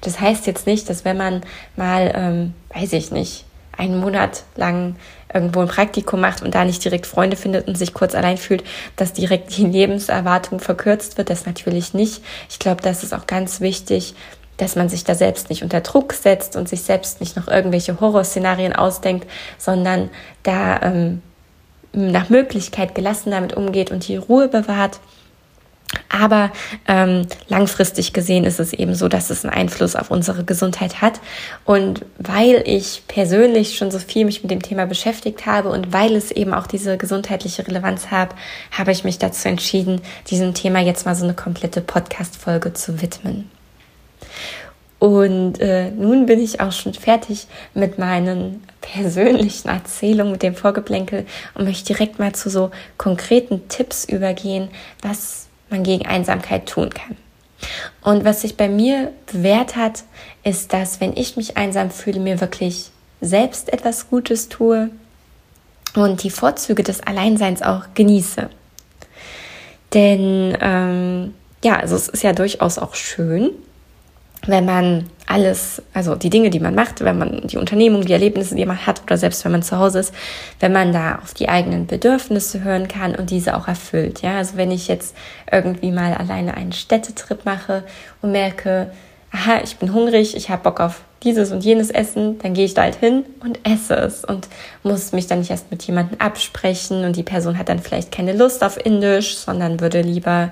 Das 0.00 0.20
heißt 0.20 0.46
jetzt 0.46 0.66
nicht, 0.66 0.88
dass 0.88 1.04
wenn 1.04 1.16
man 1.16 1.42
mal, 1.76 2.12
ähm, 2.14 2.54
weiß 2.74 2.92
ich 2.92 3.10
nicht, 3.10 3.44
einen 3.76 3.98
Monat 3.98 4.44
lang 4.56 4.96
irgendwo 5.32 5.60
ein 5.60 5.68
Praktikum 5.68 6.20
macht 6.20 6.42
und 6.42 6.54
da 6.54 6.64
nicht 6.64 6.84
direkt 6.84 7.06
Freunde 7.06 7.36
findet 7.36 7.66
und 7.68 7.78
sich 7.78 7.94
kurz 7.94 8.14
allein 8.14 8.36
fühlt, 8.36 8.64
dass 8.96 9.12
direkt 9.12 9.56
die 9.56 9.66
Lebenserwartung 9.66 10.60
verkürzt 10.60 11.18
wird. 11.18 11.30
Das 11.30 11.46
natürlich 11.46 11.94
nicht. 11.94 12.22
Ich 12.48 12.58
glaube, 12.58 12.82
das 12.82 13.02
ist 13.02 13.14
auch 13.14 13.26
ganz 13.26 13.60
wichtig, 13.60 14.14
dass 14.56 14.76
man 14.76 14.88
sich 14.90 15.04
da 15.04 15.14
selbst 15.14 15.48
nicht 15.48 15.62
unter 15.62 15.80
Druck 15.80 16.12
setzt 16.12 16.54
und 16.56 16.68
sich 16.68 16.82
selbst 16.82 17.20
nicht 17.20 17.36
noch 17.36 17.48
irgendwelche 17.48 17.98
Horrorszenarien 17.98 18.74
ausdenkt, 18.74 19.26
sondern 19.56 20.10
da 20.42 20.82
ähm, 20.82 21.22
nach 21.92 22.28
Möglichkeit 22.28 22.94
gelassen 22.94 23.30
damit 23.30 23.54
umgeht 23.54 23.90
und 23.90 24.06
die 24.06 24.16
Ruhe 24.16 24.48
bewahrt 24.48 25.00
aber 26.08 26.50
ähm, 26.86 27.26
langfristig 27.48 28.12
gesehen 28.12 28.44
ist 28.44 28.60
es 28.60 28.72
eben 28.72 28.94
so, 28.94 29.08
dass 29.08 29.30
es 29.30 29.44
einen 29.44 29.54
Einfluss 29.54 29.96
auf 29.96 30.10
unsere 30.10 30.44
Gesundheit 30.44 31.00
hat. 31.00 31.20
Und 31.64 32.04
weil 32.18 32.62
ich 32.66 33.02
persönlich 33.08 33.76
schon 33.76 33.90
so 33.90 33.98
viel 33.98 34.24
mich 34.24 34.42
mit 34.42 34.50
dem 34.50 34.62
Thema 34.62 34.86
beschäftigt 34.86 35.46
habe 35.46 35.70
und 35.70 35.92
weil 35.92 36.16
es 36.16 36.30
eben 36.30 36.52
auch 36.52 36.66
diese 36.66 36.96
gesundheitliche 36.96 37.66
Relevanz 37.66 38.10
hat, 38.10 38.30
habe 38.72 38.92
ich 38.92 39.04
mich 39.04 39.18
dazu 39.18 39.48
entschieden, 39.48 40.00
diesem 40.28 40.54
Thema 40.54 40.80
jetzt 40.80 41.06
mal 41.06 41.14
so 41.14 41.24
eine 41.24 41.34
komplette 41.34 41.80
Podcast-Folge 41.80 42.72
zu 42.72 43.00
widmen. 43.00 43.50
Und 44.98 45.60
äh, 45.60 45.90
nun 45.92 46.26
bin 46.26 46.40
ich 46.40 46.60
auch 46.60 46.72
schon 46.72 46.92
fertig 46.92 47.46
mit 47.72 47.98
meinen 47.98 48.62
persönlichen 48.82 49.68
Erzählungen, 49.68 50.32
mit 50.32 50.42
dem 50.42 50.54
Vorgeplänkel 50.54 51.24
und 51.54 51.64
möchte 51.64 51.94
direkt 51.94 52.18
mal 52.18 52.34
zu 52.34 52.50
so 52.50 52.70
konkreten 52.98 53.68
Tipps 53.68 54.04
übergehen, 54.04 54.68
was 55.00 55.49
man 55.70 55.82
gegen 55.82 56.06
Einsamkeit 56.06 56.66
tun 56.66 56.90
kann. 56.90 57.16
Und 58.02 58.24
was 58.24 58.42
sich 58.42 58.56
bei 58.56 58.68
mir 58.68 59.12
bewährt 59.30 59.76
hat, 59.76 60.04
ist, 60.44 60.72
dass 60.72 61.00
wenn 61.00 61.16
ich 61.16 61.36
mich 61.36 61.56
einsam 61.56 61.90
fühle, 61.90 62.20
mir 62.20 62.40
wirklich 62.40 62.90
selbst 63.20 63.72
etwas 63.72 64.08
Gutes 64.08 64.48
tue 64.48 64.90
und 65.94 66.22
die 66.22 66.30
Vorzüge 66.30 66.82
des 66.82 67.02
Alleinseins 67.02 67.62
auch 67.62 67.82
genieße. 67.94 68.48
Denn 69.92 70.56
ähm, 70.60 71.34
ja, 71.62 71.76
also 71.78 71.96
es 71.96 72.08
ist 72.08 72.22
ja 72.22 72.32
durchaus 72.32 72.78
auch 72.78 72.94
schön, 72.94 73.50
wenn 74.46 74.64
man 74.64 75.06
alles, 75.26 75.82
also 75.92 76.14
die 76.14 76.30
Dinge, 76.30 76.50
die 76.50 76.60
man 76.60 76.74
macht, 76.74 77.02
wenn 77.02 77.18
man 77.18 77.46
die 77.46 77.56
Unternehmung, 77.56 78.04
die 78.04 78.12
Erlebnisse, 78.12 78.54
die 78.54 78.66
man 78.66 78.86
hat 78.86 79.02
oder 79.02 79.16
selbst 79.16 79.44
wenn 79.44 79.52
man 79.52 79.62
zu 79.62 79.78
Hause 79.78 80.00
ist, 80.00 80.14
wenn 80.58 80.72
man 80.72 80.92
da 80.92 81.20
auf 81.22 81.34
die 81.34 81.48
eigenen 81.48 81.86
Bedürfnisse 81.86 82.64
hören 82.64 82.88
kann 82.88 83.14
und 83.14 83.30
diese 83.30 83.56
auch 83.56 83.68
erfüllt. 83.68 84.22
Ja, 84.22 84.38
also 84.38 84.56
wenn 84.56 84.70
ich 84.70 84.88
jetzt 84.88 85.14
irgendwie 85.50 85.92
mal 85.92 86.14
alleine 86.14 86.54
einen 86.54 86.72
Städtetrip 86.72 87.44
mache 87.44 87.84
und 88.22 88.32
merke, 88.32 88.90
aha, 89.30 89.60
ich 89.62 89.76
bin 89.76 89.92
hungrig, 89.92 90.36
ich 90.36 90.50
habe 90.50 90.62
Bock 90.62 90.80
auf 90.80 91.02
dieses 91.22 91.52
und 91.52 91.62
jenes 91.62 91.90
Essen, 91.90 92.38
dann 92.38 92.54
gehe 92.54 92.64
ich 92.64 92.74
da 92.74 92.82
halt 92.82 92.96
hin 92.96 93.24
und 93.40 93.60
esse 93.68 93.94
es 93.94 94.24
und 94.24 94.48
muss 94.82 95.12
mich 95.12 95.26
dann 95.26 95.40
nicht 95.40 95.50
erst 95.50 95.70
mit 95.70 95.82
jemandem 95.82 96.18
absprechen 96.18 97.04
und 97.04 97.14
die 97.14 97.22
Person 97.22 97.58
hat 97.58 97.68
dann 97.68 97.78
vielleicht 97.78 98.10
keine 98.10 98.32
Lust 98.32 98.64
auf 98.64 98.84
Indisch, 98.84 99.36
sondern 99.36 99.80
würde 99.80 100.00
lieber 100.00 100.50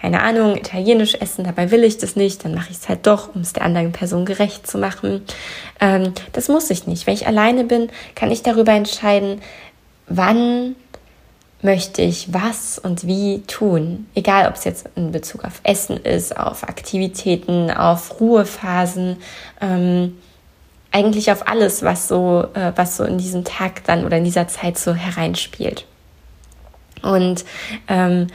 keine 0.00 0.22
Ahnung, 0.22 0.56
italienisch 0.56 1.14
essen, 1.14 1.44
dabei 1.44 1.70
will 1.70 1.82
ich 1.82 1.98
das 1.98 2.16
nicht, 2.16 2.44
dann 2.44 2.54
mache 2.54 2.70
ich 2.70 2.76
es 2.76 2.88
halt 2.88 3.06
doch, 3.06 3.34
um 3.34 3.40
es 3.40 3.52
der 3.52 3.64
anderen 3.64 3.92
Person 3.92 4.24
gerecht 4.24 4.66
zu 4.66 4.78
machen. 4.78 5.22
Ähm, 5.80 6.12
das 6.32 6.48
muss 6.48 6.70
ich 6.70 6.86
nicht. 6.86 7.06
Wenn 7.06 7.14
ich 7.14 7.26
alleine 7.26 7.64
bin, 7.64 7.88
kann 8.14 8.30
ich 8.30 8.42
darüber 8.42 8.72
entscheiden, 8.72 9.40
wann 10.06 10.76
möchte 11.62 12.02
ich 12.02 12.32
was 12.32 12.78
und 12.78 13.06
wie 13.06 13.42
tun. 13.46 14.06
Egal, 14.14 14.48
ob 14.48 14.54
es 14.54 14.64
jetzt 14.64 14.88
in 14.94 15.10
Bezug 15.10 15.44
auf 15.44 15.60
Essen 15.62 15.96
ist, 15.96 16.36
auf 16.36 16.62
Aktivitäten, 16.64 17.70
auf 17.70 18.20
Ruhephasen, 18.20 19.16
ähm, 19.60 20.18
eigentlich 20.92 21.32
auf 21.32 21.48
alles, 21.48 21.82
was 21.82 22.08
so, 22.08 22.46
äh, 22.54 22.72
was 22.76 22.96
so 22.96 23.04
in 23.04 23.18
diesem 23.18 23.44
Tag 23.44 23.84
dann 23.84 24.04
oder 24.04 24.18
in 24.18 24.24
dieser 24.24 24.48
Zeit 24.48 24.78
so 24.78 24.94
hereinspielt. 24.94 25.86
Und 27.02 27.44
ähm, 27.88 28.28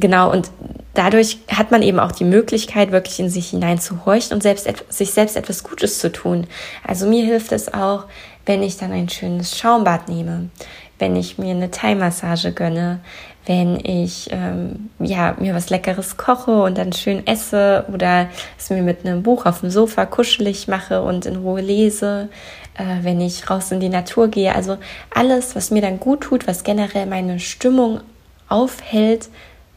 genau, 0.00 0.30
und 0.32 0.50
dadurch 0.94 1.38
hat 1.48 1.70
man 1.70 1.82
eben 1.82 2.00
auch 2.00 2.12
die 2.12 2.24
Möglichkeit, 2.24 2.92
wirklich 2.92 3.20
in 3.20 3.30
sich 3.30 3.50
hineinzuhorchen 3.50 4.34
und 4.34 4.42
selbst, 4.42 4.68
sich 4.88 5.12
selbst 5.12 5.36
etwas 5.36 5.62
Gutes 5.62 5.98
zu 5.98 6.10
tun. 6.10 6.46
Also 6.86 7.06
mir 7.06 7.24
hilft 7.24 7.52
es 7.52 7.72
auch, 7.72 8.06
wenn 8.46 8.62
ich 8.62 8.76
dann 8.76 8.92
ein 8.92 9.08
schönes 9.08 9.58
Schaumbad 9.58 10.08
nehme, 10.08 10.50
wenn 10.98 11.16
ich 11.16 11.38
mir 11.38 11.54
eine 11.54 11.70
Thai-Massage 11.70 12.52
gönne, 12.52 13.00
wenn 13.46 13.80
ich 13.84 14.28
ähm, 14.32 14.90
ja, 14.98 15.34
mir 15.38 15.54
was 15.54 15.70
Leckeres 15.70 16.16
koche 16.16 16.62
und 16.62 16.76
dann 16.76 16.92
schön 16.92 17.26
esse 17.26 17.86
oder 17.92 18.28
es 18.58 18.70
mir 18.70 18.82
mit 18.82 19.06
einem 19.06 19.22
Buch 19.22 19.46
auf 19.46 19.60
dem 19.60 19.70
Sofa 19.70 20.04
kuschelig 20.04 20.68
mache 20.68 21.02
und 21.02 21.26
in 21.26 21.36
Ruhe 21.36 21.60
lese, 21.60 22.28
äh, 22.74 23.02
wenn 23.02 23.20
ich 23.20 23.48
raus 23.48 23.72
in 23.72 23.80
die 23.80 23.88
Natur 23.88 24.28
gehe. 24.28 24.54
Also 24.54 24.76
alles, 25.14 25.56
was 25.56 25.70
mir 25.70 25.80
dann 25.80 26.00
gut 26.00 26.20
tut, 26.22 26.46
was 26.46 26.64
generell 26.64 27.06
meine 27.06 27.40
Stimmung 27.40 28.00
aufhält, 28.48 29.30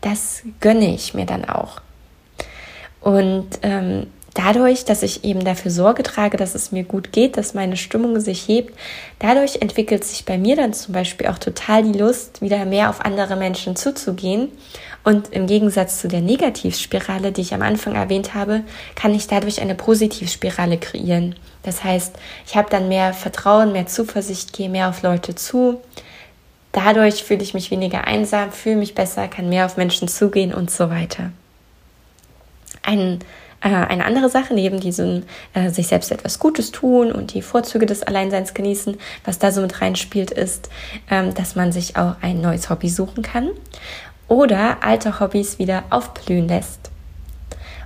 das 0.03 0.43
gönne 0.59 0.93
ich 0.93 1.13
mir 1.13 1.25
dann 1.25 1.45
auch. 1.45 1.81
Und 3.01 3.47
ähm, 3.63 4.07
dadurch, 4.33 4.85
dass 4.85 5.03
ich 5.03 5.23
eben 5.23 5.43
dafür 5.43 5.71
Sorge 5.71 6.03
trage, 6.03 6.37
dass 6.37 6.55
es 6.55 6.71
mir 6.71 6.83
gut 6.83 7.11
geht, 7.11 7.37
dass 7.37 7.53
meine 7.53 7.77
Stimmung 7.77 8.19
sich 8.19 8.47
hebt, 8.47 8.77
dadurch 9.19 9.61
entwickelt 9.61 10.03
sich 10.03 10.25
bei 10.25 10.37
mir 10.37 10.55
dann 10.55 10.73
zum 10.73 10.93
Beispiel 10.93 11.27
auch 11.27 11.37
total 11.37 11.83
die 11.83 11.97
Lust, 11.97 12.41
wieder 12.41 12.65
mehr 12.65 12.89
auf 12.89 13.01
andere 13.01 13.35
Menschen 13.35 13.75
zuzugehen. 13.75 14.49
Und 15.03 15.33
im 15.33 15.47
Gegensatz 15.47 15.99
zu 15.99 16.07
der 16.07 16.21
Negativspirale, 16.21 17.33
die 17.33 17.41
ich 17.41 17.53
am 17.53 17.61
Anfang 17.61 17.95
erwähnt 17.95 18.33
habe, 18.33 18.61
kann 18.95 19.13
ich 19.13 19.27
dadurch 19.27 19.61
eine 19.61 19.75
Positivspirale 19.75 20.77
kreieren. 20.77 21.35
Das 21.63 21.83
heißt, 21.83 22.15
ich 22.47 22.55
habe 22.55 22.69
dann 22.69 22.87
mehr 22.87 23.13
Vertrauen, 23.13 23.73
mehr 23.73 23.87
Zuversicht, 23.87 24.53
gehe 24.53 24.69
mehr 24.69 24.89
auf 24.89 25.01
Leute 25.01 25.35
zu, 25.35 25.81
Dadurch 26.73 27.23
fühle 27.23 27.43
ich 27.43 27.53
mich 27.53 27.71
weniger 27.71 28.05
einsam, 28.05 28.51
fühle 28.51 28.77
mich 28.77 28.95
besser, 28.95 29.27
kann 29.27 29.47
mehr 29.47 29.65
auf 29.65 29.77
Menschen 29.77 30.07
zugehen 30.07 30.53
und 30.53 30.71
so 30.71 30.89
weiter. 30.89 31.31
Ein, 32.81 33.19
äh, 33.61 33.69
eine 33.69 34.05
andere 34.05 34.27
Sache 34.27 34.55
neben 34.55 34.79
diesem 34.79 35.23
äh, 35.53 35.69
sich 35.69 35.87
selbst 35.87 36.11
etwas 36.11 36.39
Gutes 36.39 36.71
tun 36.71 37.11
und 37.11 37.35
die 37.35 37.43
Vorzüge 37.43 37.85
des 37.85 38.01
Alleinseins 38.01 38.55
genießen, 38.55 38.97
was 39.23 39.37
da 39.37 39.51
so 39.51 39.61
mit 39.61 39.81
reinspielt, 39.81 40.31
ist, 40.31 40.69
ähm, 41.11 41.35
dass 41.35 41.55
man 41.55 41.71
sich 41.71 41.95
auch 41.95 42.15
ein 42.21 42.41
neues 42.41 42.71
Hobby 42.71 42.89
suchen 42.89 43.21
kann 43.21 43.51
oder 44.27 44.83
alte 44.83 45.19
Hobbys 45.19 45.59
wieder 45.59 45.83
aufblühen 45.91 46.47
lässt. 46.47 46.92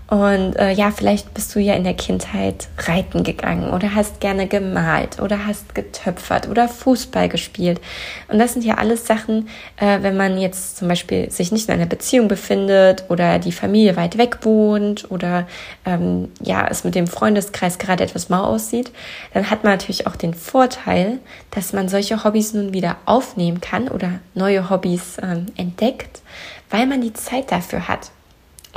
Und 0.10 0.56
äh, 0.56 0.72
ja, 0.72 0.92
vielleicht 0.92 1.34
bist 1.34 1.54
du 1.54 1.60
ja 1.60 1.74
in 1.74 1.84
der 1.84 1.94
Kindheit 1.94 2.70
reiten 2.78 3.24
gegangen 3.24 3.74
oder 3.74 3.94
hast 3.94 4.22
gerne 4.22 4.48
gemalt 4.48 5.20
oder 5.20 5.46
hast 5.46 5.76
getöpfert 5.76 6.48
oder 6.48 6.70
Fußball 6.70 7.28
gespielt. 7.28 7.82
Und 8.30 8.40
das 8.40 8.54
sind 8.54 8.64
ja 8.64 8.76
alles 8.76 9.06
Sachen, 9.06 9.50
äh, 9.76 10.02
wenn 10.02 10.16
man 10.16 10.38
jetzt 10.38 10.78
zum 10.78 10.88
Beispiel 10.88 11.30
sich 11.30 11.52
nicht 11.52 11.68
in 11.68 11.74
einer 11.74 11.86
Beziehung 11.86 12.30
befindet 12.30 13.04
oder 13.10 13.38
die 13.38 13.52
Familie 13.52 13.98
weit 13.98 14.18
weg 14.18 14.38
wohnt 14.44 15.12
oder 15.12 15.46
ähm, 15.86 16.32
ja, 16.42 16.66
es 16.70 16.86
mit 16.86 16.96
dem 16.96 17.08
Freundeskreis 17.08 17.78
gerade 17.78 18.06
etwas 18.06 18.30
mau 18.30 18.44
aussieht, 18.44 18.94
dann 19.34 19.50
hat 19.50 19.66
man 19.66 19.74
natürlich 19.74 20.08
auch 20.08 20.16
den 20.16 20.34
Vorteil, 20.34 21.20
dass 21.52 21.74
man 21.74 21.90
solche 21.90 22.24
Hobbys 22.24 22.54
nun 22.54 22.72
wieder 22.72 22.96
aufnehmen 23.04 23.60
kann 23.60 23.90
oder 23.90 24.20
neue 24.36 24.70
Hobbys 24.70 25.18
ähm, 25.22 25.48
entdeckt, 25.58 26.22
weil 26.70 26.86
man 26.86 27.02
die 27.02 27.14
Zeit 27.14 27.52
dafür 27.52 27.90
hat. 27.90 28.12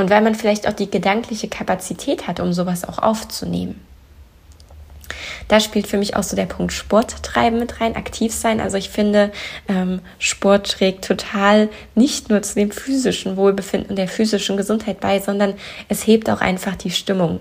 Und 0.00 0.09
weil 0.09 0.23
man 0.23 0.35
vielleicht 0.35 0.66
auch 0.66 0.73
die 0.73 0.90
gedankliche 0.90 1.49
Kapazität 1.49 2.26
hat, 2.26 2.40
um 2.40 2.54
sowas 2.54 2.88
auch 2.88 2.99
aufzunehmen. 2.99 3.78
Da 5.47 5.61
spielt 5.61 5.87
für 5.87 5.99
mich 5.99 6.16
auch 6.16 6.23
so 6.23 6.37
der 6.37 6.47
Punkt 6.47 6.73
Sport 6.73 7.23
treiben 7.23 7.59
mit 7.59 7.83
rein, 7.83 7.97
aktiv 7.97 8.33
sein. 8.33 8.61
Also 8.61 8.78
ich 8.78 8.88
finde, 8.88 9.30
ähm, 9.69 10.00
Sport 10.19 10.71
trägt 10.71 11.04
total 11.04 11.69
nicht 11.95 12.30
nur 12.30 12.40
zu 12.40 12.54
dem 12.54 12.71
physischen 12.71 13.37
Wohlbefinden 13.37 13.90
und 13.90 13.97
der 13.97 14.09
physischen 14.09 14.57
Gesundheit 14.57 15.00
bei, 15.00 15.21
sondern 15.21 15.52
es 15.90 16.07
hebt 16.07 16.30
auch 16.30 16.40
einfach 16.40 16.76
die 16.76 16.92
Stimmung. 16.92 17.40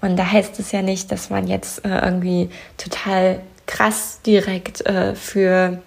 Und 0.00 0.16
da 0.16 0.32
heißt 0.32 0.58
es 0.58 0.72
ja 0.72 0.82
nicht, 0.82 1.12
dass 1.12 1.30
man 1.30 1.46
jetzt 1.46 1.84
äh, 1.84 2.00
irgendwie 2.04 2.50
total 2.76 3.38
krass 3.66 4.18
direkt 4.26 4.84
äh, 4.84 5.14
für 5.14 5.78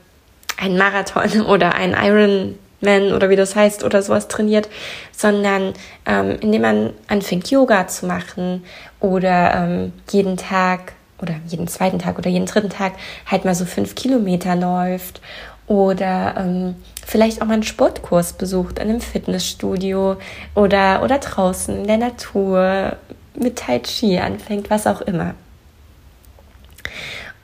einen 0.55 0.77
Marathon 0.77 1.41
oder 1.47 1.75
einen 1.75 1.95
Iron 2.01 2.59
Man 2.79 3.13
oder 3.13 3.29
wie 3.29 3.35
das 3.35 3.55
heißt 3.55 3.83
oder 3.83 4.01
sowas 4.01 4.27
trainiert, 4.27 4.69
sondern 5.11 5.73
ähm, 6.05 6.37
indem 6.41 6.61
man 6.61 6.93
anfängt 7.07 7.49
Yoga 7.49 7.87
zu 7.87 8.05
machen 8.05 8.63
oder 8.99 9.55
ähm, 9.55 9.93
jeden 10.11 10.37
Tag 10.37 10.93
oder 11.21 11.35
jeden 11.47 11.67
zweiten 11.67 11.99
Tag 11.99 12.17
oder 12.19 12.29
jeden 12.29 12.45
dritten 12.45 12.69
Tag 12.69 12.93
halt 13.25 13.45
mal 13.45 13.55
so 13.55 13.65
fünf 13.65 13.95
Kilometer 13.95 14.55
läuft 14.55 15.21
oder 15.67 16.35
ähm, 16.37 16.75
vielleicht 17.05 17.41
auch 17.41 17.45
mal 17.45 17.55
einen 17.55 17.63
Sportkurs 17.63 18.33
besucht 18.33 18.79
in 18.79 18.89
einem 18.89 19.01
Fitnessstudio 19.01 20.17
oder, 20.55 21.03
oder 21.03 21.19
draußen 21.19 21.75
in 21.75 21.87
der 21.87 21.97
Natur 21.97 22.95
mit 23.35 23.57
Tai 23.57 23.79
Chi 23.79 24.17
anfängt, 24.17 24.69
was 24.69 24.87
auch 24.87 25.01
immer. 25.01 25.35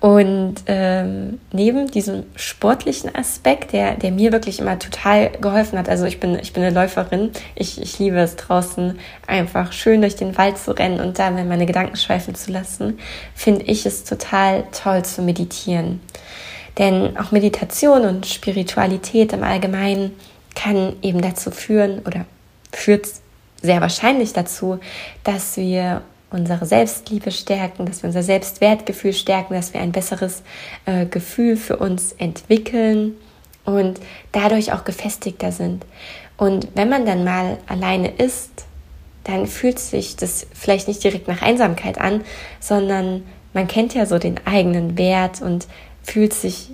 Und 0.04 0.56
ähm, 0.66 1.40
neben 1.54 1.90
diesem 1.90 2.26
sportlichen 2.36 3.16
Aspekt, 3.16 3.72
der, 3.72 3.96
der 3.96 4.12
mir 4.12 4.34
wirklich 4.34 4.60
immer 4.60 4.78
total 4.78 5.30
geholfen 5.40 5.80
hat, 5.80 5.88
also 5.88 6.04
ich 6.04 6.20
bin, 6.20 6.38
ich 6.38 6.52
bin 6.52 6.62
eine 6.62 6.76
Läuferin, 6.76 7.32
ich, 7.56 7.82
ich 7.82 8.00
liebe 8.00 8.20
es 8.20 8.36
draußen 8.36 9.00
einfach 9.28 9.72
schön 9.72 10.02
durch 10.02 10.18
den 10.18 10.38
Wald 10.38 10.58
zu 10.58 10.78
rennen 10.78 11.00
und 11.00 11.20
da 11.20 11.32
meine 11.32 11.66
Gedanken 11.66 11.96
schweifen 11.96 12.36
zu 12.36 12.52
lassen, 12.52 13.00
finde 13.34 13.64
ich 13.64 13.86
es 13.86 14.04
total 14.04 14.66
toll 14.74 15.06
zu 15.06 15.22
meditieren. 15.22 16.02
Denn 16.78 17.16
auch 17.16 17.32
Meditation 17.32 18.02
und 18.02 18.26
Spiritualität 18.26 19.32
im 19.32 19.44
Allgemeinen 19.44 20.12
kann 20.54 20.98
eben 21.02 21.22
dazu 21.22 21.50
führen 21.50 22.00
oder 22.00 22.26
führt 22.74 23.08
sehr 23.62 23.80
wahrscheinlich 23.80 24.34
dazu, 24.34 24.82
dass 25.24 25.56
wir 25.56 26.02
unsere 26.34 26.66
Selbstliebe 26.66 27.32
stärken, 27.32 27.86
dass 27.86 28.04
wir 28.04 28.08
unser 28.08 28.24
Selbstwertgefühl 28.24 29.14
stärken, 29.14 29.54
dass 29.54 29.74
wir 29.74 29.82
ein 29.82 29.92
besseres 29.92 30.44
äh, 30.86 31.06
Gefühl 31.06 31.56
für 31.56 31.78
uns 31.78 32.14
entwickeln 32.14 33.16
und 33.66 34.00
dadurch 34.32 34.74
auch 34.74 34.84
gefestigter 34.84 35.52
sind. 35.52 35.86
Und 36.38 36.68
wenn 36.76 36.90
man 36.90 37.06
dann 37.06 37.24
mal 37.24 37.58
alleine 37.68 38.10
ist, 38.10 38.66
dann 39.24 39.48
fühlt 39.48 39.80
sich 39.80 40.16
das 40.16 40.48
vielleicht 40.54 40.88
nicht 40.88 41.04
direkt 41.04 41.28
nach 41.28 41.42
Einsamkeit 41.42 41.98
an, 41.98 42.22
sondern 42.60 43.24
man 43.54 43.68
kennt 43.68 43.94
ja 43.94 44.06
so 44.06 44.20
den 44.20 44.46
eigenen 44.46 44.98
Wert 44.98 45.42
und 45.42 45.68
fühlt 46.04 46.34
sich 46.34 46.72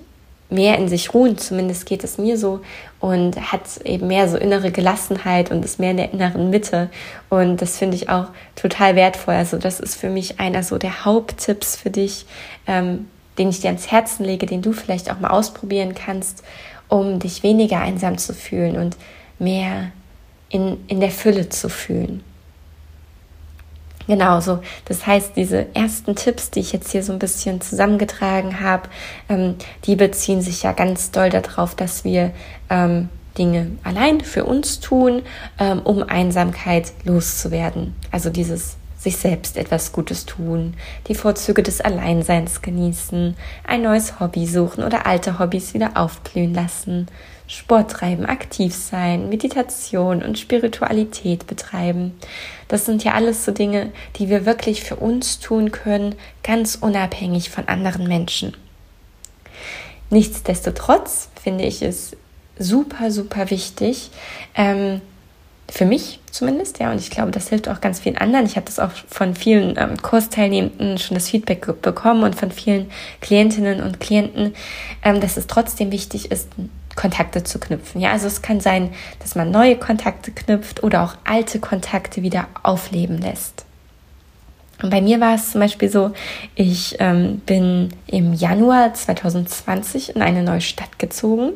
mehr 0.50 0.78
in 0.78 0.88
sich 0.88 1.14
ruhen, 1.14 1.38
zumindest 1.38 1.86
geht 1.86 2.04
es 2.04 2.18
mir 2.18 2.38
so, 2.38 2.62
und 3.00 3.52
hat 3.52 3.62
eben 3.86 4.08
mehr 4.08 4.28
so 4.28 4.38
innere 4.38 4.72
Gelassenheit 4.72 5.52
und 5.52 5.64
ist 5.64 5.80
mehr 5.80 5.92
in 5.92 5.98
der 5.98 6.14
inneren 6.14 6.50
Mitte. 6.50 6.90
Und 7.30 7.62
das 7.62 7.78
finde 7.78 7.96
ich 7.96 8.10
auch 8.10 8.28
total 8.56 8.96
wertvoll. 8.96 9.36
Also 9.36 9.58
das 9.58 9.80
ist 9.80 9.96
für 9.96 10.10
mich 10.10 10.40
einer 10.40 10.64
so 10.64 10.78
der 10.78 11.06
Haupttipps 11.06 11.76
für 11.76 11.92
dich, 11.92 12.26
ähm, 12.68 13.08
den 13.38 13.50
ich 13.50 13.62
dir 13.62 13.68
ans 13.68 13.92
Herzen 13.92 14.26
lege, 14.26 14.46
den 14.46 14.62
du 14.62 14.74
vielleicht 14.74 15.12
auch 15.12 15.20
mal 15.20 15.30
ausprobieren 15.30 15.94
kannst, 15.94 16.44
um 16.90 17.20
dich 17.20 17.44
weniger 17.44 17.80
einsam 17.80 18.18
zu 18.18 18.34
fühlen 18.34 18.76
und 18.78 18.98
mehr 19.38 19.92
in, 20.50 20.78
in 20.88 21.00
der 21.00 21.12
Fülle 21.12 21.50
zu 21.50 21.70
fühlen. 21.70 22.24
Genau 24.10 24.40
so. 24.40 24.58
Das 24.86 25.06
heißt, 25.06 25.36
diese 25.36 25.68
ersten 25.76 26.16
Tipps, 26.16 26.50
die 26.50 26.62
ich 26.62 26.74
jetzt 26.74 26.92
hier 26.92 27.04
so 27.04 27.14
ein 27.14 27.20
bisschen 27.20 27.62
zusammengetragen 27.62 28.60
habe, 28.60 28.90
ähm, 29.30 29.54
die 29.86 29.96
beziehen 29.96 30.42
sich 30.42 30.64
ja 30.64 30.72
ganz 30.72 31.12
doll 31.12 31.30
darauf, 31.30 31.76
dass 31.76 32.04
wir 32.04 32.32
ähm, 32.72 33.10
Dinge 33.38 33.68
allein 33.84 34.22
für 34.22 34.46
uns 34.46 34.80
tun, 34.80 35.22
ähm, 35.60 35.82
um 35.84 36.02
Einsamkeit 36.02 36.92
loszuwerden. 37.04 37.94
Also 38.10 38.32
dieses 38.32 38.78
sich 38.98 39.16
selbst 39.16 39.58
etwas 39.58 39.92
Gutes 39.92 40.26
tun, 40.26 40.74
die 41.08 41.14
Vorzüge 41.14 41.62
des 41.62 41.80
Alleinseins 41.80 42.64
genießen, 42.64 43.36
ein 43.68 43.82
neues 43.84 44.20
Hobby 44.20 44.48
suchen 44.48 44.84
oder 44.84 45.06
alte 45.06 45.38
Hobbys 45.38 45.76
wieder 45.76 45.92
aufblühen 45.94 46.56
lassen, 46.56 47.06
Sport 47.50 47.90
treiben, 47.90 48.28
aktiv 48.28 48.76
sein, 48.76 49.28
Meditation 49.28 50.22
und 50.22 50.38
Spiritualität 50.38 51.48
betreiben. 51.48 52.14
Das 52.68 52.86
sind 52.86 53.04
ja 53.04 53.16
alles 53.16 53.44
so 53.44 53.52
Dinge, 53.52 53.92
die 54.18 54.30
wir 54.30 54.46
wirklich 54.46 54.84
für 54.84 54.98
uns 54.98 55.40
tun 55.40 55.72
können, 55.72 56.14
ganz 56.44 56.76
unabhängig 56.76 57.50
von 57.50 57.68
anderen 57.68 58.08
Menschen. 58.08 58.56
Nichtsdestotrotz 60.12 61.30
finde 61.42 61.64
ich 61.64 61.82
es 61.82 62.16
super, 62.60 63.10
super 63.10 63.50
wichtig, 63.50 64.12
ähm, 64.54 65.02
für 65.72 65.86
mich 65.86 66.20
zumindest, 66.32 66.80
ja, 66.80 66.92
und 66.92 67.00
ich 67.00 67.10
glaube, 67.10 67.32
das 67.32 67.50
hilft 67.50 67.68
auch 67.68 67.82
ganz 67.82 68.00
vielen 68.00 68.18
anderen. 68.18 68.46
Ich 68.46 68.56
habe 68.56 68.66
das 68.66 68.80
auch 68.80 68.92
von 69.08 69.36
vielen 69.36 69.76
ähm, 69.78 69.98
Kursteilnehmenden 70.02 70.98
schon 70.98 71.16
das 71.16 71.30
Feedback 71.30 71.82
bekommen 71.82 72.24
und 72.24 72.36
von 72.36 72.52
vielen 72.52 72.90
Klientinnen 73.22 73.82
und 73.82 74.00
Klienten, 74.00 74.56
ähm, 75.04 75.20
dass 75.20 75.38
es 75.38 75.48
trotzdem 75.48 75.92
wichtig 75.92 76.32
ist, 76.32 76.50
Kontakte 77.00 77.46
zu 77.46 77.60
knüpfen. 77.60 78.02
Ja, 78.02 78.12
also 78.12 78.28
es 78.28 78.42
kann 78.42 78.60
sein, 78.60 78.92
dass 79.20 79.34
man 79.34 79.52
neue 79.52 79.78
Kontakte 79.78 80.32
knüpft 80.32 80.84
oder 80.84 81.02
auch 81.04 81.16
alte 81.24 81.62
Kontakte 81.62 82.24
wieder 82.24 82.48
aufleben 82.62 83.20
lässt. 83.20 83.64
Und 84.82 84.90
bei 84.90 85.00
mir 85.00 85.22
war 85.22 85.36
es 85.36 85.52
zum 85.52 85.62
Beispiel 85.62 85.90
so, 85.90 86.12
ich 86.56 86.98
ähm, 87.00 87.38
bin 87.46 87.94
im 88.08 88.34
Januar 88.34 88.94
2020 88.94 90.18
in 90.18 90.22
eine 90.22 90.44
neue 90.44 90.60
Stadt 90.60 91.00
gezogen. 91.00 91.54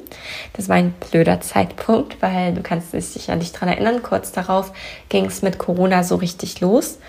Das 0.53 0.69
war 0.69 0.77
ein 0.77 0.93
blöder 1.11 1.41
Zeitpunkt, 1.41 2.21
weil 2.21 2.53
du 2.53 2.61
kannst 2.61 2.93
dich 2.93 3.07
sicherlich 3.07 3.51
daran 3.51 3.67
erinnern, 3.67 4.01
kurz 4.01 4.31
darauf 4.31 4.71
ging 5.09 5.25
es 5.25 5.41
mit 5.41 5.57
Corona 5.57 6.05
so 6.05 6.15
richtig 6.15 6.61
los. 6.61 6.99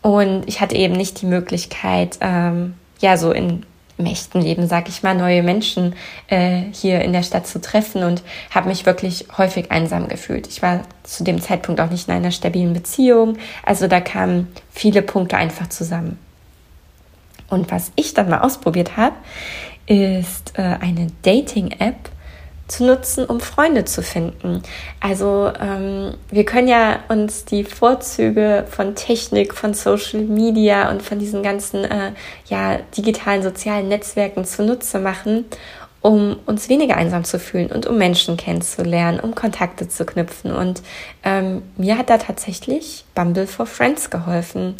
Und 0.00 0.44
ich 0.46 0.60
hatte 0.60 0.76
eben 0.76 0.94
nicht 0.94 1.20
die 1.22 1.26
Möglichkeit, 1.26 2.18
ähm, 2.20 2.74
ja, 3.00 3.16
so 3.16 3.32
in 3.32 3.66
im 3.96 4.06
echten 4.06 4.40
Leben, 4.40 4.66
sag 4.66 4.88
ich 4.88 5.02
mal, 5.02 5.14
neue 5.14 5.42
Menschen 5.42 5.94
äh, 6.28 6.62
hier 6.72 7.00
in 7.02 7.12
der 7.12 7.22
Stadt 7.22 7.46
zu 7.46 7.60
treffen 7.60 8.02
und 8.02 8.22
habe 8.50 8.68
mich 8.68 8.86
wirklich 8.86 9.26
häufig 9.38 9.70
einsam 9.70 10.08
gefühlt. 10.08 10.46
Ich 10.48 10.62
war 10.62 10.80
zu 11.04 11.22
dem 11.22 11.40
Zeitpunkt 11.40 11.80
auch 11.80 11.90
nicht 11.90 12.08
in 12.08 12.14
einer 12.14 12.32
stabilen 12.32 12.72
Beziehung, 12.72 13.38
also 13.64 13.86
da 13.86 14.00
kamen 14.00 14.48
viele 14.70 15.02
Punkte 15.02 15.36
einfach 15.36 15.68
zusammen. 15.68 16.18
Und 17.48 17.70
was 17.70 17.92
ich 17.94 18.14
dann 18.14 18.28
mal 18.28 18.40
ausprobiert 18.40 18.96
habe, 18.96 19.14
ist 19.86 20.58
äh, 20.58 20.62
eine 20.62 21.08
Dating-App, 21.22 22.10
zu 22.66 22.84
nutzen, 22.84 23.26
um 23.26 23.40
Freunde 23.40 23.84
zu 23.84 24.02
finden. 24.02 24.62
Also 25.00 25.52
ähm, 25.60 26.14
wir 26.30 26.44
können 26.44 26.68
ja 26.68 27.00
uns 27.08 27.44
die 27.44 27.64
Vorzüge 27.64 28.64
von 28.70 28.94
Technik, 28.94 29.54
von 29.54 29.74
Social 29.74 30.22
Media 30.22 30.90
und 30.90 31.02
von 31.02 31.18
diesen 31.18 31.42
ganzen 31.42 31.84
äh, 31.84 32.12
ja, 32.46 32.78
digitalen 32.96 33.42
sozialen 33.42 33.88
Netzwerken 33.88 34.44
zunutze 34.44 34.98
machen, 34.98 35.44
um 36.00 36.36
uns 36.46 36.68
weniger 36.68 36.96
einsam 36.96 37.24
zu 37.24 37.38
fühlen 37.38 37.70
und 37.70 37.86
um 37.86 37.98
Menschen 37.98 38.36
kennenzulernen, 38.36 39.20
um 39.20 39.34
Kontakte 39.34 39.88
zu 39.88 40.06
knüpfen. 40.06 40.52
Und 40.52 40.82
ähm, 41.22 41.62
mir 41.76 41.98
hat 41.98 42.10
da 42.10 42.18
tatsächlich 42.18 43.04
Bumble 43.14 43.46
for 43.46 43.66
Friends 43.66 44.10
geholfen. 44.10 44.74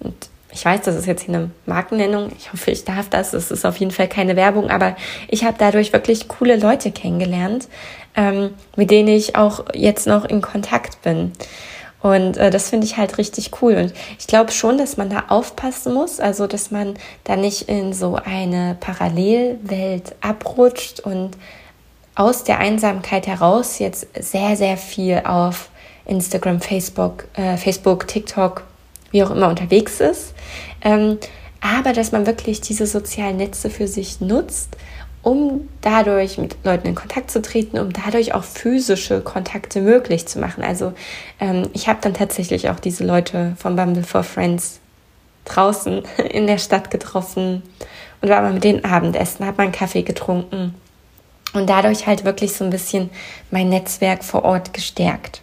Und 0.00 0.14
ich 0.58 0.64
weiß, 0.64 0.82
das 0.82 0.96
ist 0.96 1.06
jetzt 1.06 1.22
hier 1.22 1.36
eine 1.36 1.50
Markennennung. 1.66 2.32
Ich 2.36 2.52
hoffe, 2.52 2.72
ich 2.72 2.84
darf 2.84 3.08
das. 3.08 3.32
Es 3.32 3.52
ist 3.52 3.64
auf 3.64 3.76
jeden 3.76 3.92
Fall 3.92 4.08
keine 4.08 4.34
Werbung, 4.34 4.70
aber 4.70 4.96
ich 5.28 5.44
habe 5.44 5.54
dadurch 5.56 5.92
wirklich 5.92 6.26
coole 6.26 6.56
Leute 6.56 6.90
kennengelernt, 6.90 7.68
ähm, 8.16 8.50
mit 8.74 8.90
denen 8.90 9.06
ich 9.06 9.36
auch 9.36 9.66
jetzt 9.72 10.08
noch 10.08 10.24
in 10.24 10.40
Kontakt 10.40 11.00
bin. 11.02 11.30
Und 12.02 12.36
äh, 12.38 12.50
das 12.50 12.70
finde 12.70 12.86
ich 12.86 12.96
halt 12.96 13.18
richtig 13.18 13.62
cool. 13.62 13.76
Und 13.76 13.92
ich 14.18 14.26
glaube 14.26 14.50
schon, 14.50 14.78
dass 14.78 14.96
man 14.96 15.10
da 15.10 15.26
aufpassen 15.28 15.94
muss, 15.94 16.18
also 16.18 16.48
dass 16.48 16.72
man 16.72 16.94
da 17.22 17.36
nicht 17.36 17.68
in 17.68 17.92
so 17.92 18.16
eine 18.16 18.76
Parallelwelt 18.80 20.16
abrutscht 20.20 20.98
und 20.98 21.36
aus 22.16 22.42
der 22.42 22.58
Einsamkeit 22.58 23.28
heraus 23.28 23.78
jetzt 23.78 24.08
sehr, 24.18 24.56
sehr 24.56 24.76
viel 24.76 25.22
auf 25.24 25.70
Instagram, 26.04 26.60
Facebook, 26.60 27.26
äh, 27.34 27.56
Facebook, 27.56 28.08
TikTok, 28.08 28.64
wie 29.10 29.22
auch 29.22 29.30
immer 29.30 29.48
unterwegs 29.48 30.00
ist. 30.00 30.34
Ähm, 30.82 31.18
aber 31.60 31.92
dass 31.92 32.12
man 32.12 32.26
wirklich 32.26 32.60
diese 32.60 32.86
sozialen 32.86 33.36
Netze 33.36 33.70
für 33.70 33.88
sich 33.88 34.20
nutzt, 34.20 34.76
um 35.22 35.68
dadurch 35.80 36.38
mit 36.38 36.56
Leuten 36.64 36.88
in 36.88 36.94
Kontakt 36.94 37.30
zu 37.30 37.42
treten, 37.42 37.78
um 37.78 37.92
dadurch 37.92 38.34
auch 38.34 38.44
physische 38.44 39.20
Kontakte 39.20 39.80
möglich 39.80 40.26
zu 40.26 40.38
machen. 40.38 40.62
Also 40.62 40.92
ähm, 41.40 41.68
ich 41.72 41.88
habe 41.88 41.98
dann 42.00 42.14
tatsächlich 42.14 42.70
auch 42.70 42.78
diese 42.78 43.04
Leute 43.04 43.54
von 43.58 43.76
Bumble 43.76 44.04
for 44.04 44.22
Friends 44.22 44.80
draußen 45.44 46.02
in 46.30 46.46
der 46.46 46.58
Stadt 46.58 46.90
getroffen 46.90 47.62
und 48.20 48.28
war 48.28 48.42
mal 48.42 48.52
mit 48.52 48.64
denen 48.64 48.84
Abendessen, 48.84 49.46
habe 49.46 49.58
mal 49.58 49.64
einen 49.64 49.72
Kaffee 49.72 50.02
getrunken 50.02 50.74
und 51.52 51.68
dadurch 51.68 52.06
halt 52.06 52.24
wirklich 52.24 52.52
so 52.52 52.64
ein 52.64 52.70
bisschen 52.70 53.10
mein 53.50 53.68
Netzwerk 53.68 54.24
vor 54.24 54.44
Ort 54.44 54.72
gestärkt. 54.72 55.42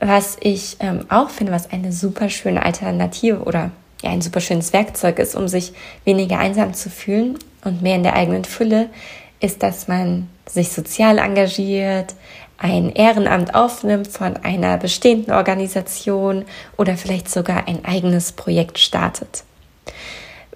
Was 0.00 0.38
ich 0.40 0.78
ähm, 0.80 1.04
auch 1.10 1.30
finde, 1.30 1.52
was 1.52 1.70
eine 1.70 1.92
super 1.92 2.30
schöne 2.30 2.64
Alternative 2.64 3.40
oder 3.40 3.70
ja 4.02 4.10
ein 4.10 4.22
super 4.22 4.40
schönes 4.40 4.72
Werkzeug 4.72 5.18
ist, 5.18 5.34
um 5.34 5.46
sich 5.46 5.72
weniger 6.04 6.38
einsam 6.38 6.72
zu 6.72 6.88
fühlen 6.88 7.38
und 7.64 7.82
mehr 7.82 7.96
in 7.96 8.02
der 8.02 8.14
eigenen 8.14 8.44
Fülle, 8.44 8.88
ist, 9.40 9.62
dass 9.62 9.88
man 9.88 10.28
sich 10.46 10.70
sozial 10.70 11.18
engagiert, 11.18 12.14
ein 12.58 12.90
Ehrenamt 12.90 13.54
aufnimmt 13.54 14.08
von 14.08 14.36
einer 14.38 14.76
bestehenden 14.76 15.32
Organisation 15.32 16.44
oder 16.76 16.96
vielleicht 16.96 17.30
sogar 17.30 17.68
ein 17.68 17.84
eigenes 17.84 18.32
Projekt 18.32 18.78
startet. 18.78 19.44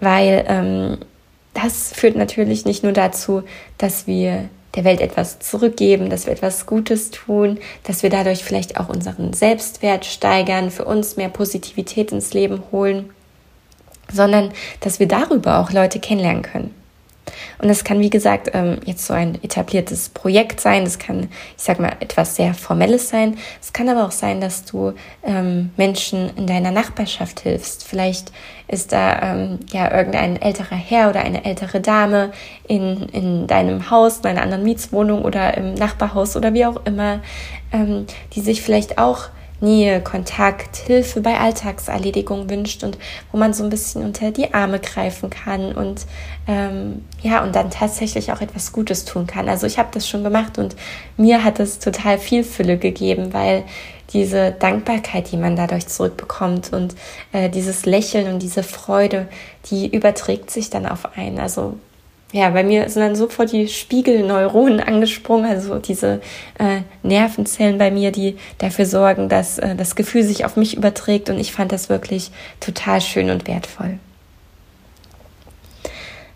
Weil 0.00 0.44
ähm, 0.48 0.98
das 1.54 1.92
führt 1.94 2.16
natürlich 2.16 2.66
nicht 2.66 2.82
nur 2.82 2.92
dazu, 2.92 3.42
dass 3.78 4.06
wir 4.06 4.48
der 4.74 4.84
Welt 4.84 5.00
etwas 5.00 5.38
zurückgeben, 5.38 6.10
dass 6.10 6.26
wir 6.26 6.32
etwas 6.32 6.66
Gutes 6.66 7.10
tun, 7.10 7.58
dass 7.84 8.02
wir 8.02 8.10
dadurch 8.10 8.42
vielleicht 8.44 8.78
auch 8.78 8.88
unseren 8.88 9.32
Selbstwert 9.32 10.04
steigern, 10.04 10.70
für 10.70 10.84
uns 10.84 11.16
mehr 11.16 11.28
Positivität 11.28 12.12
ins 12.12 12.34
Leben 12.34 12.62
holen, 12.72 13.10
sondern 14.12 14.52
dass 14.80 15.00
wir 15.00 15.08
darüber 15.08 15.58
auch 15.58 15.70
Leute 15.70 16.00
kennenlernen 16.00 16.42
können. 16.42 16.83
Und 17.58 17.68
das 17.68 17.84
kann, 17.84 18.00
wie 18.00 18.10
gesagt, 18.10 18.50
ähm, 18.52 18.78
jetzt 18.84 19.06
so 19.06 19.14
ein 19.14 19.42
etabliertes 19.42 20.08
Projekt 20.10 20.60
sein. 20.60 20.84
Das 20.84 20.98
kann, 20.98 21.28
ich 21.56 21.62
sag 21.62 21.80
mal, 21.80 21.92
etwas 22.00 22.36
sehr 22.36 22.54
Formelles 22.54 23.08
sein. 23.08 23.36
Es 23.60 23.72
kann 23.72 23.88
aber 23.88 24.04
auch 24.04 24.10
sein, 24.10 24.40
dass 24.40 24.64
du 24.64 24.92
ähm, 25.22 25.70
Menschen 25.76 26.30
in 26.36 26.46
deiner 26.46 26.70
Nachbarschaft 26.70 27.40
hilfst. 27.40 27.84
Vielleicht 27.84 28.32
ist 28.68 28.92
da 28.92 29.20
ähm, 29.22 29.60
ja 29.72 29.94
irgendein 29.94 30.40
älterer 30.40 30.76
Herr 30.76 31.10
oder 31.10 31.20
eine 31.20 31.44
ältere 31.44 31.80
Dame 31.80 32.32
in, 32.66 33.08
in 33.10 33.46
deinem 33.46 33.90
Haus, 33.90 34.18
in 34.18 34.26
einer 34.26 34.42
anderen 34.42 34.64
Mietswohnung 34.64 35.22
oder 35.22 35.56
im 35.56 35.74
Nachbarhaus 35.74 36.36
oder 36.36 36.54
wie 36.54 36.66
auch 36.66 36.84
immer, 36.86 37.20
die 38.32 38.40
sich 38.40 38.62
vielleicht 38.62 38.98
auch 38.98 39.28
Nähe, 39.64 40.00
Kontakt, 40.00 40.76
Hilfe 40.76 41.20
bei 41.20 41.38
Alltagserledigung 41.38 42.48
wünscht 42.48 42.84
und 42.84 42.98
wo 43.32 43.38
man 43.38 43.52
so 43.52 43.64
ein 43.64 43.70
bisschen 43.70 44.04
unter 44.04 44.30
die 44.30 44.54
Arme 44.54 44.78
greifen 44.78 45.30
kann 45.30 45.72
und 45.72 46.06
ähm, 46.46 47.04
ja, 47.22 47.42
und 47.42 47.56
dann 47.56 47.70
tatsächlich 47.70 48.30
auch 48.30 48.40
etwas 48.40 48.72
Gutes 48.72 49.04
tun 49.04 49.26
kann. 49.26 49.48
Also 49.48 49.66
ich 49.66 49.78
habe 49.78 49.88
das 49.92 50.08
schon 50.08 50.22
gemacht 50.22 50.58
und 50.58 50.76
mir 51.16 51.42
hat 51.42 51.58
es 51.58 51.78
total 51.78 52.18
viel 52.18 52.44
Fülle 52.44 52.76
gegeben, 52.78 53.32
weil 53.32 53.64
diese 54.12 54.52
Dankbarkeit, 54.52 55.32
die 55.32 55.36
man 55.36 55.56
dadurch 55.56 55.88
zurückbekommt 55.88 56.72
und 56.72 56.94
äh, 57.32 57.48
dieses 57.48 57.86
Lächeln 57.86 58.32
und 58.32 58.42
diese 58.42 58.62
Freude, 58.62 59.28
die 59.70 59.88
überträgt 59.88 60.50
sich 60.50 60.70
dann 60.70 60.86
auf 60.86 61.16
einen. 61.16 61.40
Also 61.40 61.76
ja, 62.34 62.50
bei 62.50 62.64
mir 62.64 62.88
sind 62.88 63.00
dann 63.00 63.14
sofort 63.14 63.52
die 63.52 63.68
Spiegelneuronen 63.68 64.80
angesprungen, 64.80 65.48
also 65.48 65.78
diese 65.78 66.20
äh, 66.58 66.80
Nervenzellen 67.04 67.78
bei 67.78 67.92
mir, 67.92 68.10
die 68.10 68.36
dafür 68.58 68.86
sorgen, 68.86 69.28
dass 69.28 69.60
äh, 69.60 69.76
das 69.76 69.94
Gefühl 69.94 70.24
sich 70.24 70.44
auf 70.44 70.56
mich 70.56 70.76
überträgt 70.76 71.30
und 71.30 71.38
ich 71.38 71.52
fand 71.52 71.70
das 71.70 71.88
wirklich 71.88 72.32
total 72.58 73.00
schön 73.00 73.30
und 73.30 73.46
wertvoll. 73.46 74.00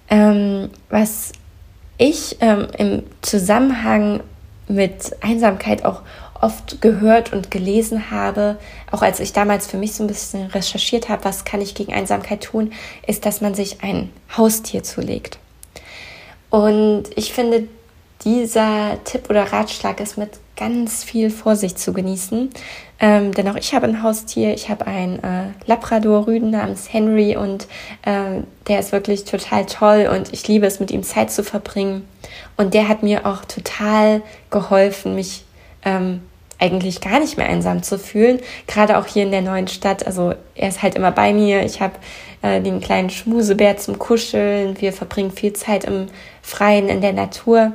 Ähm, 0.09 0.71
was 0.89 1.33
ich 1.97 2.37
ähm, 2.43 2.69
im 2.79 3.03
Zusammenhang 3.21 4.21
mit 4.69 5.17
Einsamkeit 5.21 5.85
auch 5.85 6.03
oft 6.41 6.81
gehört 6.81 7.33
und 7.33 7.51
gelesen 7.51 8.13
habe, 8.13 8.57
auch 8.93 9.03
als 9.03 9.19
ich 9.19 9.33
damals 9.33 9.67
für 9.67 9.79
mich 9.79 9.95
so 9.95 10.05
ein 10.05 10.07
bisschen 10.07 10.47
recherchiert 10.47 11.09
habe, 11.09 11.25
was 11.25 11.45
kann 11.45 11.61
ich 11.61 11.75
gegen 11.75 11.93
Einsamkeit 11.93 12.45
tun, 12.45 12.73
ist, 13.05 13.27
dass 13.27 13.41
man 13.41 13.57
sich 13.57 13.83
ein 13.83 14.11
Haustier 14.37 14.85
zulegt. 14.85 15.41
Und 16.51 17.05
ich 17.15 17.33
finde, 17.33 17.69
dieser 18.25 18.99
Tipp 19.05 19.31
oder 19.31 19.53
Ratschlag 19.53 20.01
ist 20.01 20.19
mit 20.19 20.31
ganz 20.57 21.05
viel 21.05 21.31
Vorsicht 21.31 21.79
zu 21.79 21.93
genießen. 21.93 22.51
Ähm, 23.01 23.33
denn 23.33 23.49
auch 23.49 23.57
ich 23.57 23.75
habe 23.75 23.87
ein 23.87 24.03
Haustier. 24.03 24.53
Ich 24.55 24.69
habe 24.69 24.87
einen 24.87 25.23
äh, 25.23 25.51
Labrador-Rüden 25.67 26.51
namens 26.51 26.93
Henry 26.93 27.37
und 27.37 27.69
äh, 28.03 28.43
der 28.67 28.81
ist 28.81 28.91
wirklich 28.91 29.25
total 29.25 29.67
toll 29.67 30.11
und 30.13 30.33
ich 30.33 30.49
liebe 30.49 30.67
es, 30.67 30.81
mit 30.81 30.91
ihm 30.91 31.05
Zeit 31.05 31.31
zu 31.31 31.45
verbringen. 31.45 32.09
Und 32.57 32.75
der 32.75 32.89
hat 32.89 33.05
mir 33.05 33.25
auch 33.25 33.45
total 33.45 34.21
geholfen, 34.51 35.15
mich 35.15 35.45
ähm, 35.85 36.23
eigentlich 36.59 37.01
gar 37.01 37.21
nicht 37.21 37.37
mehr 37.37 37.49
einsam 37.49 37.85
zu 37.85 37.99
fühlen. 37.99 38.41
Gerade 38.67 38.99
auch 38.99 39.07
hier 39.07 39.23
in 39.23 39.31
der 39.31 39.43
neuen 39.43 39.69
Stadt. 39.69 40.05
Also 40.05 40.35
er 40.57 40.69
ist 40.69 40.83
halt 40.83 40.97
immer 40.97 41.13
bei 41.13 41.33
mir. 41.33 41.65
Ich 41.65 41.81
habe 41.81 41.95
äh, 42.43 42.61
den 42.61 42.81
kleinen 42.81 43.11
Schmusebär 43.11 43.77
zum 43.77 43.99
Kuscheln. 43.99 44.81
Wir 44.81 44.93
verbringen 44.93 45.31
viel 45.31 45.53
Zeit 45.53 45.85
im 45.85 46.07
Freien, 46.43 46.89
in 46.89 47.01
der 47.01 47.13
Natur. 47.13 47.73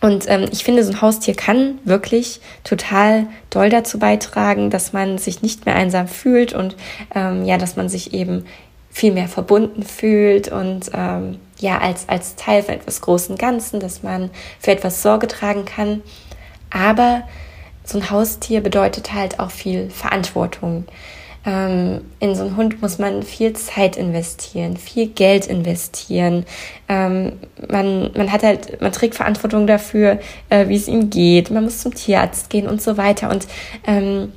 Und 0.00 0.28
ähm, 0.28 0.48
ich 0.50 0.64
finde, 0.64 0.82
so 0.82 0.92
ein 0.92 1.00
Haustier 1.00 1.34
kann 1.34 1.78
wirklich 1.84 2.40
total 2.64 3.28
doll 3.50 3.68
dazu 3.68 4.00
beitragen, 4.00 4.68
dass 4.68 4.92
man 4.92 5.16
sich 5.16 5.42
nicht 5.42 5.64
mehr 5.64 5.76
einsam 5.76 6.08
fühlt 6.08 6.52
und 6.54 6.76
ähm, 7.14 7.44
ja, 7.44 7.56
dass 7.56 7.76
man 7.76 7.88
sich 7.88 8.12
eben 8.12 8.44
viel 8.90 9.12
mehr 9.12 9.28
verbunden 9.28 9.84
fühlt 9.84 10.50
und 10.50 10.90
ähm, 10.92 11.38
ja, 11.58 11.78
als, 11.78 12.08
als 12.08 12.34
Teil 12.34 12.64
von 12.64 12.74
etwas 12.74 13.00
großen 13.00 13.38
Ganzen, 13.38 13.78
dass 13.78 14.02
man 14.02 14.30
für 14.58 14.72
etwas 14.72 15.02
Sorge 15.02 15.28
tragen 15.28 15.64
kann. 15.64 16.02
Aber 16.70 17.22
so 17.84 17.98
ein 17.98 18.10
Haustier 18.10 18.60
bedeutet 18.60 19.14
halt 19.14 19.38
auch 19.38 19.50
viel 19.50 19.88
Verantwortung. 19.88 20.84
Ähm, 21.44 22.02
in 22.20 22.34
so 22.34 22.44
einen 22.44 22.56
Hund 22.56 22.82
muss 22.82 22.98
man 22.98 23.22
viel 23.22 23.52
Zeit 23.54 23.96
investieren, 23.96 24.76
viel 24.76 25.08
Geld 25.08 25.46
investieren. 25.46 26.44
Ähm, 26.88 27.32
man, 27.68 28.12
man 28.16 28.30
hat 28.30 28.42
halt, 28.42 28.80
man 28.80 28.92
trägt 28.92 29.16
Verantwortung 29.16 29.66
dafür, 29.66 30.20
äh, 30.50 30.68
wie 30.68 30.76
es 30.76 30.86
ihm 30.86 31.10
geht. 31.10 31.50
Man 31.50 31.64
muss 31.64 31.80
zum 31.80 31.94
Tierarzt 31.94 32.48
gehen 32.48 32.68
und 32.68 32.80
so 32.80 32.96
weiter. 32.96 33.30
Und 33.30 33.48
ähm, 33.86 34.32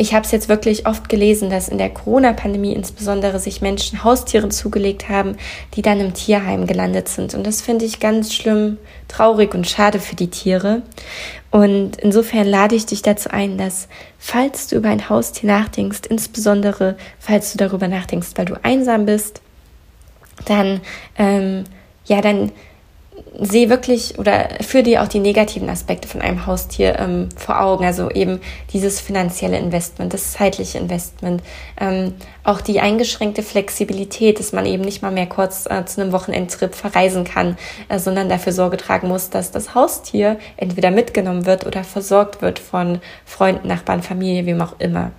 ich 0.00 0.14
habe 0.14 0.24
es 0.24 0.32
jetzt 0.32 0.48
wirklich 0.48 0.86
oft 0.86 1.10
gelesen, 1.10 1.50
dass 1.50 1.68
in 1.68 1.76
der 1.76 1.90
Corona-Pandemie 1.90 2.72
insbesondere 2.72 3.38
sich 3.38 3.60
Menschen 3.60 4.02
Haustieren 4.02 4.50
zugelegt 4.50 5.10
haben, 5.10 5.36
die 5.74 5.82
dann 5.82 6.00
im 6.00 6.14
Tierheim 6.14 6.66
gelandet 6.66 7.10
sind. 7.10 7.34
Und 7.34 7.46
das 7.46 7.60
finde 7.60 7.84
ich 7.84 8.00
ganz 8.00 8.32
schlimm, 8.32 8.78
traurig 9.08 9.54
und 9.54 9.68
schade 9.68 10.00
für 10.00 10.16
die 10.16 10.30
Tiere. 10.30 10.80
Und 11.50 11.98
insofern 11.98 12.46
lade 12.46 12.76
ich 12.76 12.86
dich 12.86 13.02
dazu 13.02 13.28
ein, 13.30 13.58
dass 13.58 13.88
falls 14.18 14.68
du 14.68 14.76
über 14.76 14.88
ein 14.88 15.10
Haustier 15.10 15.50
nachdenkst, 15.50 16.00
insbesondere 16.08 16.96
falls 17.18 17.52
du 17.52 17.58
darüber 17.58 17.86
nachdenkst, 17.86 18.30
weil 18.36 18.46
du 18.46 18.54
einsam 18.64 19.04
bist, 19.04 19.42
dann 20.46 20.80
ähm, 21.18 21.64
ja, 22.06 22.22
dann 22.22 22.52
sehe 23.38 23.70
wirklich 23.70 24.18
oder 24.18 24.48
führe 24.60 24.82
dir 24.82 25.02
auch 25.02 25.08
die 25.08 25.18
negativen 25.18 25.68
Aspekte 25.68 26.08
von 26.08 26.20
einem 26.20 26.46
Haustier 26.46 26.98
ähm, 26.98 27.28
vor 27.36 27.60
Augen. 27.60 27.84
Also 27.84 28.10
eben 28.10 28.40
dieses 28.72 29.00
finanzielle 29.00 29.58
Investment, 29.58 30.12
das 30.12 30.32
zeitliche 30.32 30.78
Investment, 30.78 31.42
ähm, 31.80 32.14
auch 32.44 32.60
die 32.60 32.80
eingeschränkte 32.80 33.42
Flexibilität, 33.42 34.38
dass 34.38 34.52
man 34.52 34.66
eben 34.66 34.82
nicht 34.82 35.02
mal 35.02 35.10
mehr 35.10 35.26
kurz 35.26 35.66
äh, 35.66 35.84
zu 35.84 36.00
einem 36.00 36.12
Wochenendtrip 36.12 36.74
verreisen 36.74 37.24
kann, 37.24 37.56
äh, 37.88 37.98
sondern 37.98 38.28
dafür 38.28 38.52
Sorge 38.52 38.76
tragen 38.76 39.08
muss, 39.08 39.30
dass 39.30 39.50
das 39.50 39.74
Haustier 39.74 40.38
entweder 40.56 40.90
mitgenommen 40.90 41.46
wird 41.46 41.66
oder 41.66 41.84
versorgt 41.84 42.42
wird 42.42 42.58
von 42.58 43.00
Freunden, 43.24 43.68
Nachbarn, 43.68 44.02
Familie, 44.02 44.46
wem 44.46 44.60
auch 44.60 44.74
immer. 44.78 45.12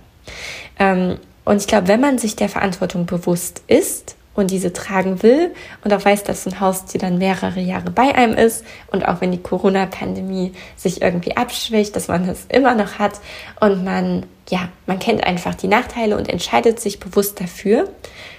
Ähm, 0.78 1.18
und 1.44 1.56
ich 1.60 1.66
glaube, 1.66 1.88
wenn 1.88 2.00
man 2.00 2.18
sich 2.18 2.36
der 2.36 2.48
Verantwortung 2.48 3.06
bewusst 3.06 3.62
ist 3.66 4.16
und 4.34 4.50
diese 4.50 4.72
tragen 4.72 5.22
will 5.22 5.54
und 5.84 5.92
auch 5.92 6.04
weiß, 6.04 6.24
dass 6.24 6.46
ein 6.46 6.60
Haustier 6.60 7.00
dann 7.00 7.18
mehrere 7.18 7.60
Jahre 7.60 7.90
bei 7.90 8.14
einem 8.14 8.34
ist 8.34 8.64
und 8.90 9.06
auch 9.06 9.20
wenn 9.20 9.32
die 9.32 9.42
Corona-Pandemie 9.42 10.52
sich 10.76 11.02
irgendwie 11.02 11.36
abschwächt, 11.36 11.94
dass 11.96 12.08
man 12.08 12.26
das 12.26 12.46
immer 12.48 12.74
noch 12.74 12.98
hat 12.98 13.20
und 13.60 13.84
man, 13.84 14.26
ja, 14.48 14.68
man 14.86 14.98
kennt 14.98 15.24
einfach 15.24 15.54
die 15.54 15.68
Nachteile 15.68 16.16
und 16.16 16.28
entscheidet 16.28 16.80
sich 16.80 17.00
bewusst 17.00 17.40
dafür, 17.40 17.88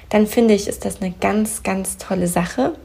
dann 0.09 0.27
finde 0.27 0.53
ich, 0.53 0.67
ist 0.67 0.85
das 0.85 1.01
eine 1.01 1.11
ganz, 1.11 1.63
ganz 1.63 1.97
tolle 1.97 2.27
Sache. 2.27 2.75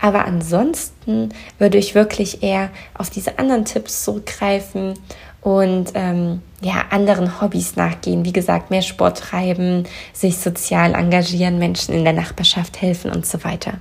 Aber 0.00 0.24
ansonsten 0.24 1.28
würde 1.58 1.76
ich 1.76 1.94
wirklich 1.94 2.42
eher 2.42 2.70
auf 2.94 3.10
diese 3.10 3.38
anderen 3.38 3.66
Tipps 3.66 4.04
zurückgreifen 4.04 4.94
und 5.42 5.90
ähm, 5.94 6.40
ja, 6.60 6.84
anderen 6.90 7.40
Hobbys 7.40 7.76
nachgehen. 7.76 8.24
Wie 8.24 8.32
gesagt, 8.32 8.70
mehr 8.70 8.82
Sport 8.82 9.18
treiben, 9.18 9.84
sich 10.12 10.38
sozial 10.38 10.94
engagieren, 10.94 11.58
Menschen 11.58 11.94
in 11.94 12.04
der 12.04 12.12
Nachbarschaft 12.12 12.80
helfen 12.80 13.10
und 13.10 13.26
so 13.26 13.42
weiter. 13.44 13.74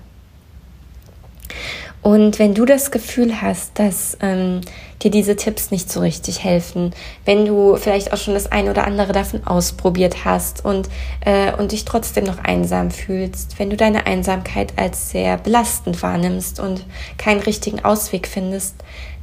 Und 2.02 2.40
wenn 2.40 2.56
du 2.56 2.66
das 2.66 2.90
Gefühl 2.90 3.44
hast, 3.44 3.78
dass 3.78 4.18
ähm, 4.22 4.62
dir 5.04 5.12
diese 5.12 5.36
Tipps 5.36 5.70
nicht 5.70 5.92
so 5.92 6.00
richtig 6.00 6.44
helfen, 6.44 6.94
wenn 7.26 7.46
du 7.46 7.76
vielleicht 7.76 8.12
auch 8.12 8.18
schon 8.18 8.34
das 8.34 8.52
eine 8.52 8.72
oder 8.72 8.86
andere 8.88 9.14
davon 9.14 9.46
ausprobiert 9.46 10.26
hast 10.26 10.66
und, 10.66 10.90
äh, 11.24 11.54
und 11.54 11.72
dich 11.74 11.86
trotzdem 11.86 12.24
noch 12.24 12.40
einsam 12.40 12.90
fühlst, 12.90 13.60
wenn 13.60 13.70
du 13.70 13.78
deine 13.78 14.08
Einsamkeit 14.08 14.74
als 14.78 15.12
sehr 15.12 15.38
belastend 15.38 16.02
wahrnimmst 16.02 16.60
und 16.60 16.86
keinen 17.20 17.42
richtigen 17.42 17.86
Ausweg 17.86 18.28
findest, 18.28 18.76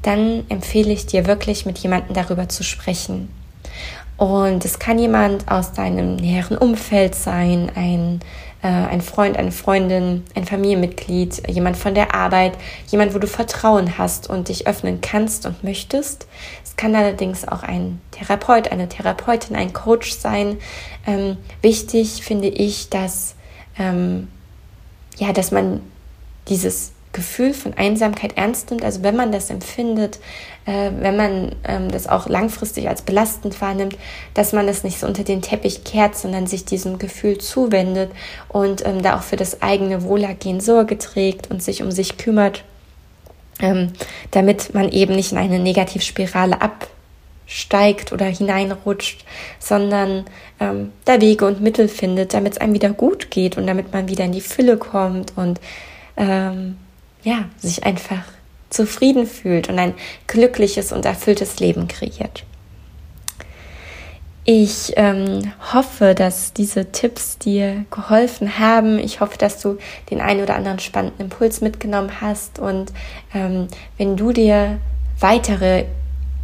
dann 0.03 0.45
empfehle 0.49 0.93
ich 0.93 1.07
dir 1.07 1.27
wirklich 1.27 1.67
mit 1.67 1.79
jemandem 1.79 2.15
darüber 2.15 2.49
zu 2.49 2.63
sprechen. 2.65 3.29
Und 4.17 4.65
es 4.65 4.79
kann 4.79 4.99
jemand 4.99 5.49
aus 5.49 5.73
deinem 5.73 6.17
näheren 6.17 6.59
Umfeld 6.59 7.15
sein, 7.15 7.71
ein 7.75 8.21
äh, 8.63 8.67
ein 8.67 9.01
Freund, 9.03 9.37
eine 9.37 9.53
Freundin, 9.53 10.25
ein 10.35 10.45
Familienmitglied, 10.45 11.49
jemand 11.49 11.77
von 11.77 11.95
der 11.95 12.15
Arbeit, 12.15 12.59
jemand, 12.89 13.15
wo 13.15 13.19
du 13.19 13.27
Vertrauen 13.27 13.99
hast 13.99 14.29
und 14.29 14.49
dich 14.49 14.67
öffnen 14.67 15.01
kannst 15.01 15.47
und 15.47 15.63
möchtest. 15.63 16.27
Es 16.65 16.77
kann 16.77 16.95
allerdings 16.95 17.47
auch 17.47 17.63
ein 17.63 18.01
Therapeut, 18.11 18.73
eine 18.73 18.89
Therapeutin, 18.89 19.55
ein 19.55 19.73
Coach 19.73 20.13
sein. 20.13 20.59
Ähm, 21.07 21.37
wichtig 21.63 22.23
finde 22.25 22.49
ich, 22.49 22.89
dass, 22.91 23.37
ähm, 23.79 24.29
ja, 25.19 25.33
dass 25.33 25.53
man 25.53 25.81
dieses 26.49 26.93
Gefühl 27.19 27.53
von 27.53 27.75
Einsamkeit 27.75 28.37
ernst 28.37 28.71
nimmt, 28.71 28.85
also 28.85 29.03
wenn 29.03 29.17
man 29.17 29.33
das 29.33 29.51
empfindet, 29.51 30.21
äh, 30.67 30.93
wenn 31.01 31.17
man 31.17 31.57
ähm, 31.65 31.91
das 31.91 32.07
auch 32.07 32.29
langfristig 32.29 32.89
als 32.89 33.03
belastend 33.03 33.61
wahrnimmt, 33.61 33.99
dass 34.35 34.53
man 34.53 34.69
das 34.69 34.85
nicht 34.85 35.01
so 35.01 35.07
unter 35.09 35.25
den 35.25 35.43
Teppich 35.43 35.83
kehrt, 35.83 36.17
sondern 36.17 36.47
sich 36.47 36.65
diesem 36.65 37.01
Gefühl 37.01 37.39
zuwendet 37.39 38.13
und 38.49 38.87
ähm, 38.87 39.03
da 39.03 39.19
auch 39.19 39.23
für 39.23 39.35
das 39.35 39.63
eigene 39.63 40.05
Wohlergehen 40.05 40.61
Sorge 40.61 40.97
trägt 40.97 41.51
und 41.51 41.61
sich 41.61 41.83
um 41.83 41.91
sich 41.91 42.19
kümmert, 42.19 42.63
ähm, 43.61 43.93
damit 44.31 44.73
man 44.75 44.89
eben 44.91 45.17
nicht 45.17 45.33
in 45.33 45.39
eine 45.39 45.59
Negativspirale 45.59 46.61
absteigt 46.63 48.13
oder 48.13 48.27
hineinrutscht, 48.27 49.25
sondern 49.59 50.25
ähm, 50.61 50.93
da 51.05 51.21
Wege 51.21 51.47
und 51.47 51.61
Mittel 51.61 51.89
findet, 51.89 52.33
damit 52.33 52.53
es 52.53 52.59
einem 52.59 52.75
wieder 52.75 52.91
gut 52.91 53.33
geht 53.33 53.59
und 53.59 53.67
damit 53.67 53.93
man 53.93 54.09
wieder 54.09 54.25
in 54.25 54.33
die 54.33 54.41
Fülle 54.41 54.77
kommt 54.77 55.37
und 55.37 55.59
ähm, 56.17 56.77
ja, 57.23 57.45
sich 57.59 57.85
einfach 57.85 58.25
zufrieden 58.71 59.27
fühlt 59.27 59.69
und 59.69 59.79
ein 59.79 59.95
glückliches 60.27 60.93
und 60.93 61.05
erfülltes 61.05 61.59
Leben 61.59 61.89
kreiert. 61.89 62.45
Ich 64.51 64.95
ähm, 64.97 65.53
hoffe, 65.75 66.15
dass 66.15 66.55
diese 66.55 66.91
Tipps 66.91 67.37
dir 67.37 67.85
geholfen 67.91 68.59
haben. 68.59 68.99
Ich 68.99 69.21
hoffe, 69.21 69.37
dass 69.37 69.61
du 69.61 69.77
den 70.11 70.23
einen 70.23 70.43
oder 70.43 70.55
anderen 70.55 70.79
spannenden 70.79 71.27
Impuls 71.27 71.61
mitgenommen 71.61 72.23
hast. 72.23 72.59
Und 72.59 72.91
ähm, 73.35 73.69
wenn 73.99 74.17
du 74.17 74.33
dir 74.33 74.79
weitere 75.21 75.85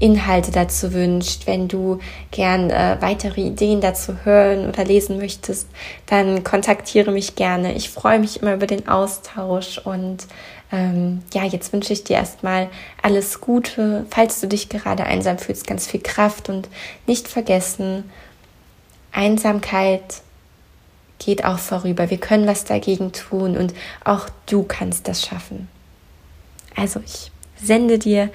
Inhalte 0.00 0.50
dazu 0.50 0.92
wünscht, 0.92 1.46
wenn 1.46 1.66
du 1.66 1.98
gern 2.30 2.68
äh, 2.68 2.98
weitere 3.00 3.40
Ideen 3.40 3.80
dazu 3.80 4.16
hören 4.24 4.68
oder 4.68 4.84
lesen 4.84 5.16
möchtest, 5.16 5.68
dann 6.04 6.44
kontaktiere 6.44 7.10
mich 7.10 7.36
gerne. 7.36 7.72
Ich 7.74 7.88
freue 7.88 8.18
mich 8.18 8.42
immer 8.42 8.52
über 8.52 8.66
den 8.66 8.86
Austausch 8.86 9.78
und 9.78 10.26
ähm, 10.74 11.22
ja, 11.32 11.44
jetzt 11.44 11.72
wünsche 11.72 11.92
ich 11.92 12.02
dir 12.02 12.16
erstmal 12.16 12.68
alles 13.00 13.40
Gute. 13.40 14.06
Falls 14.10 14.40
du 14.40 14.48
dich 14.48 14.68
gerade 14.68 15.04
einsam 15.04 15.38
fühlst, 15.38 15.66
ganz 15.66 15.86
viel 15.86 16.00
Kraft 16.00 16.48
und 16.48 16.68
nicht 17.06 17.28
vergessen, 17.28 18.10
Einsamkeit 19.12 20.22
geht 21.20 21.44
auch 21.44 21.58
vorüber. 21.60 22.10
Wir 22.10 22.18
können 22.18 22.48
was 22.48 22.64
dagegen 22.64 23.12
tun 23.12 23.56
und 23.56 23.72
auch 24.04 24.28
du 24.46 24.64
kannst 24.64 25.06
das 25.06 25.24
schaffen. 25.24 25.68
Also 26.74 27.00
ich 27.04 27.30
sende 27.62 28.00
dir 28.00 28.30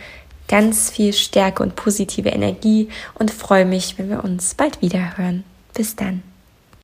ganz 0.48 0.90
viel 0.90 1.12
Stärke 1.12 1.62
und 1.62 1.76
positive 1.76 2.30
Energie 2.30 2.88
und 3.16 3.32
freue 3.32 3.66
mich, 3.66 4.00
wenn 4.00 4.10
wir 4.10 4.24
uns 4.24 4.56
bald 4.56 4.82
wieder 4.82 5.18
hören. 5.18 5.44
Bis 5.74 5.98
dann. 5.98 6.24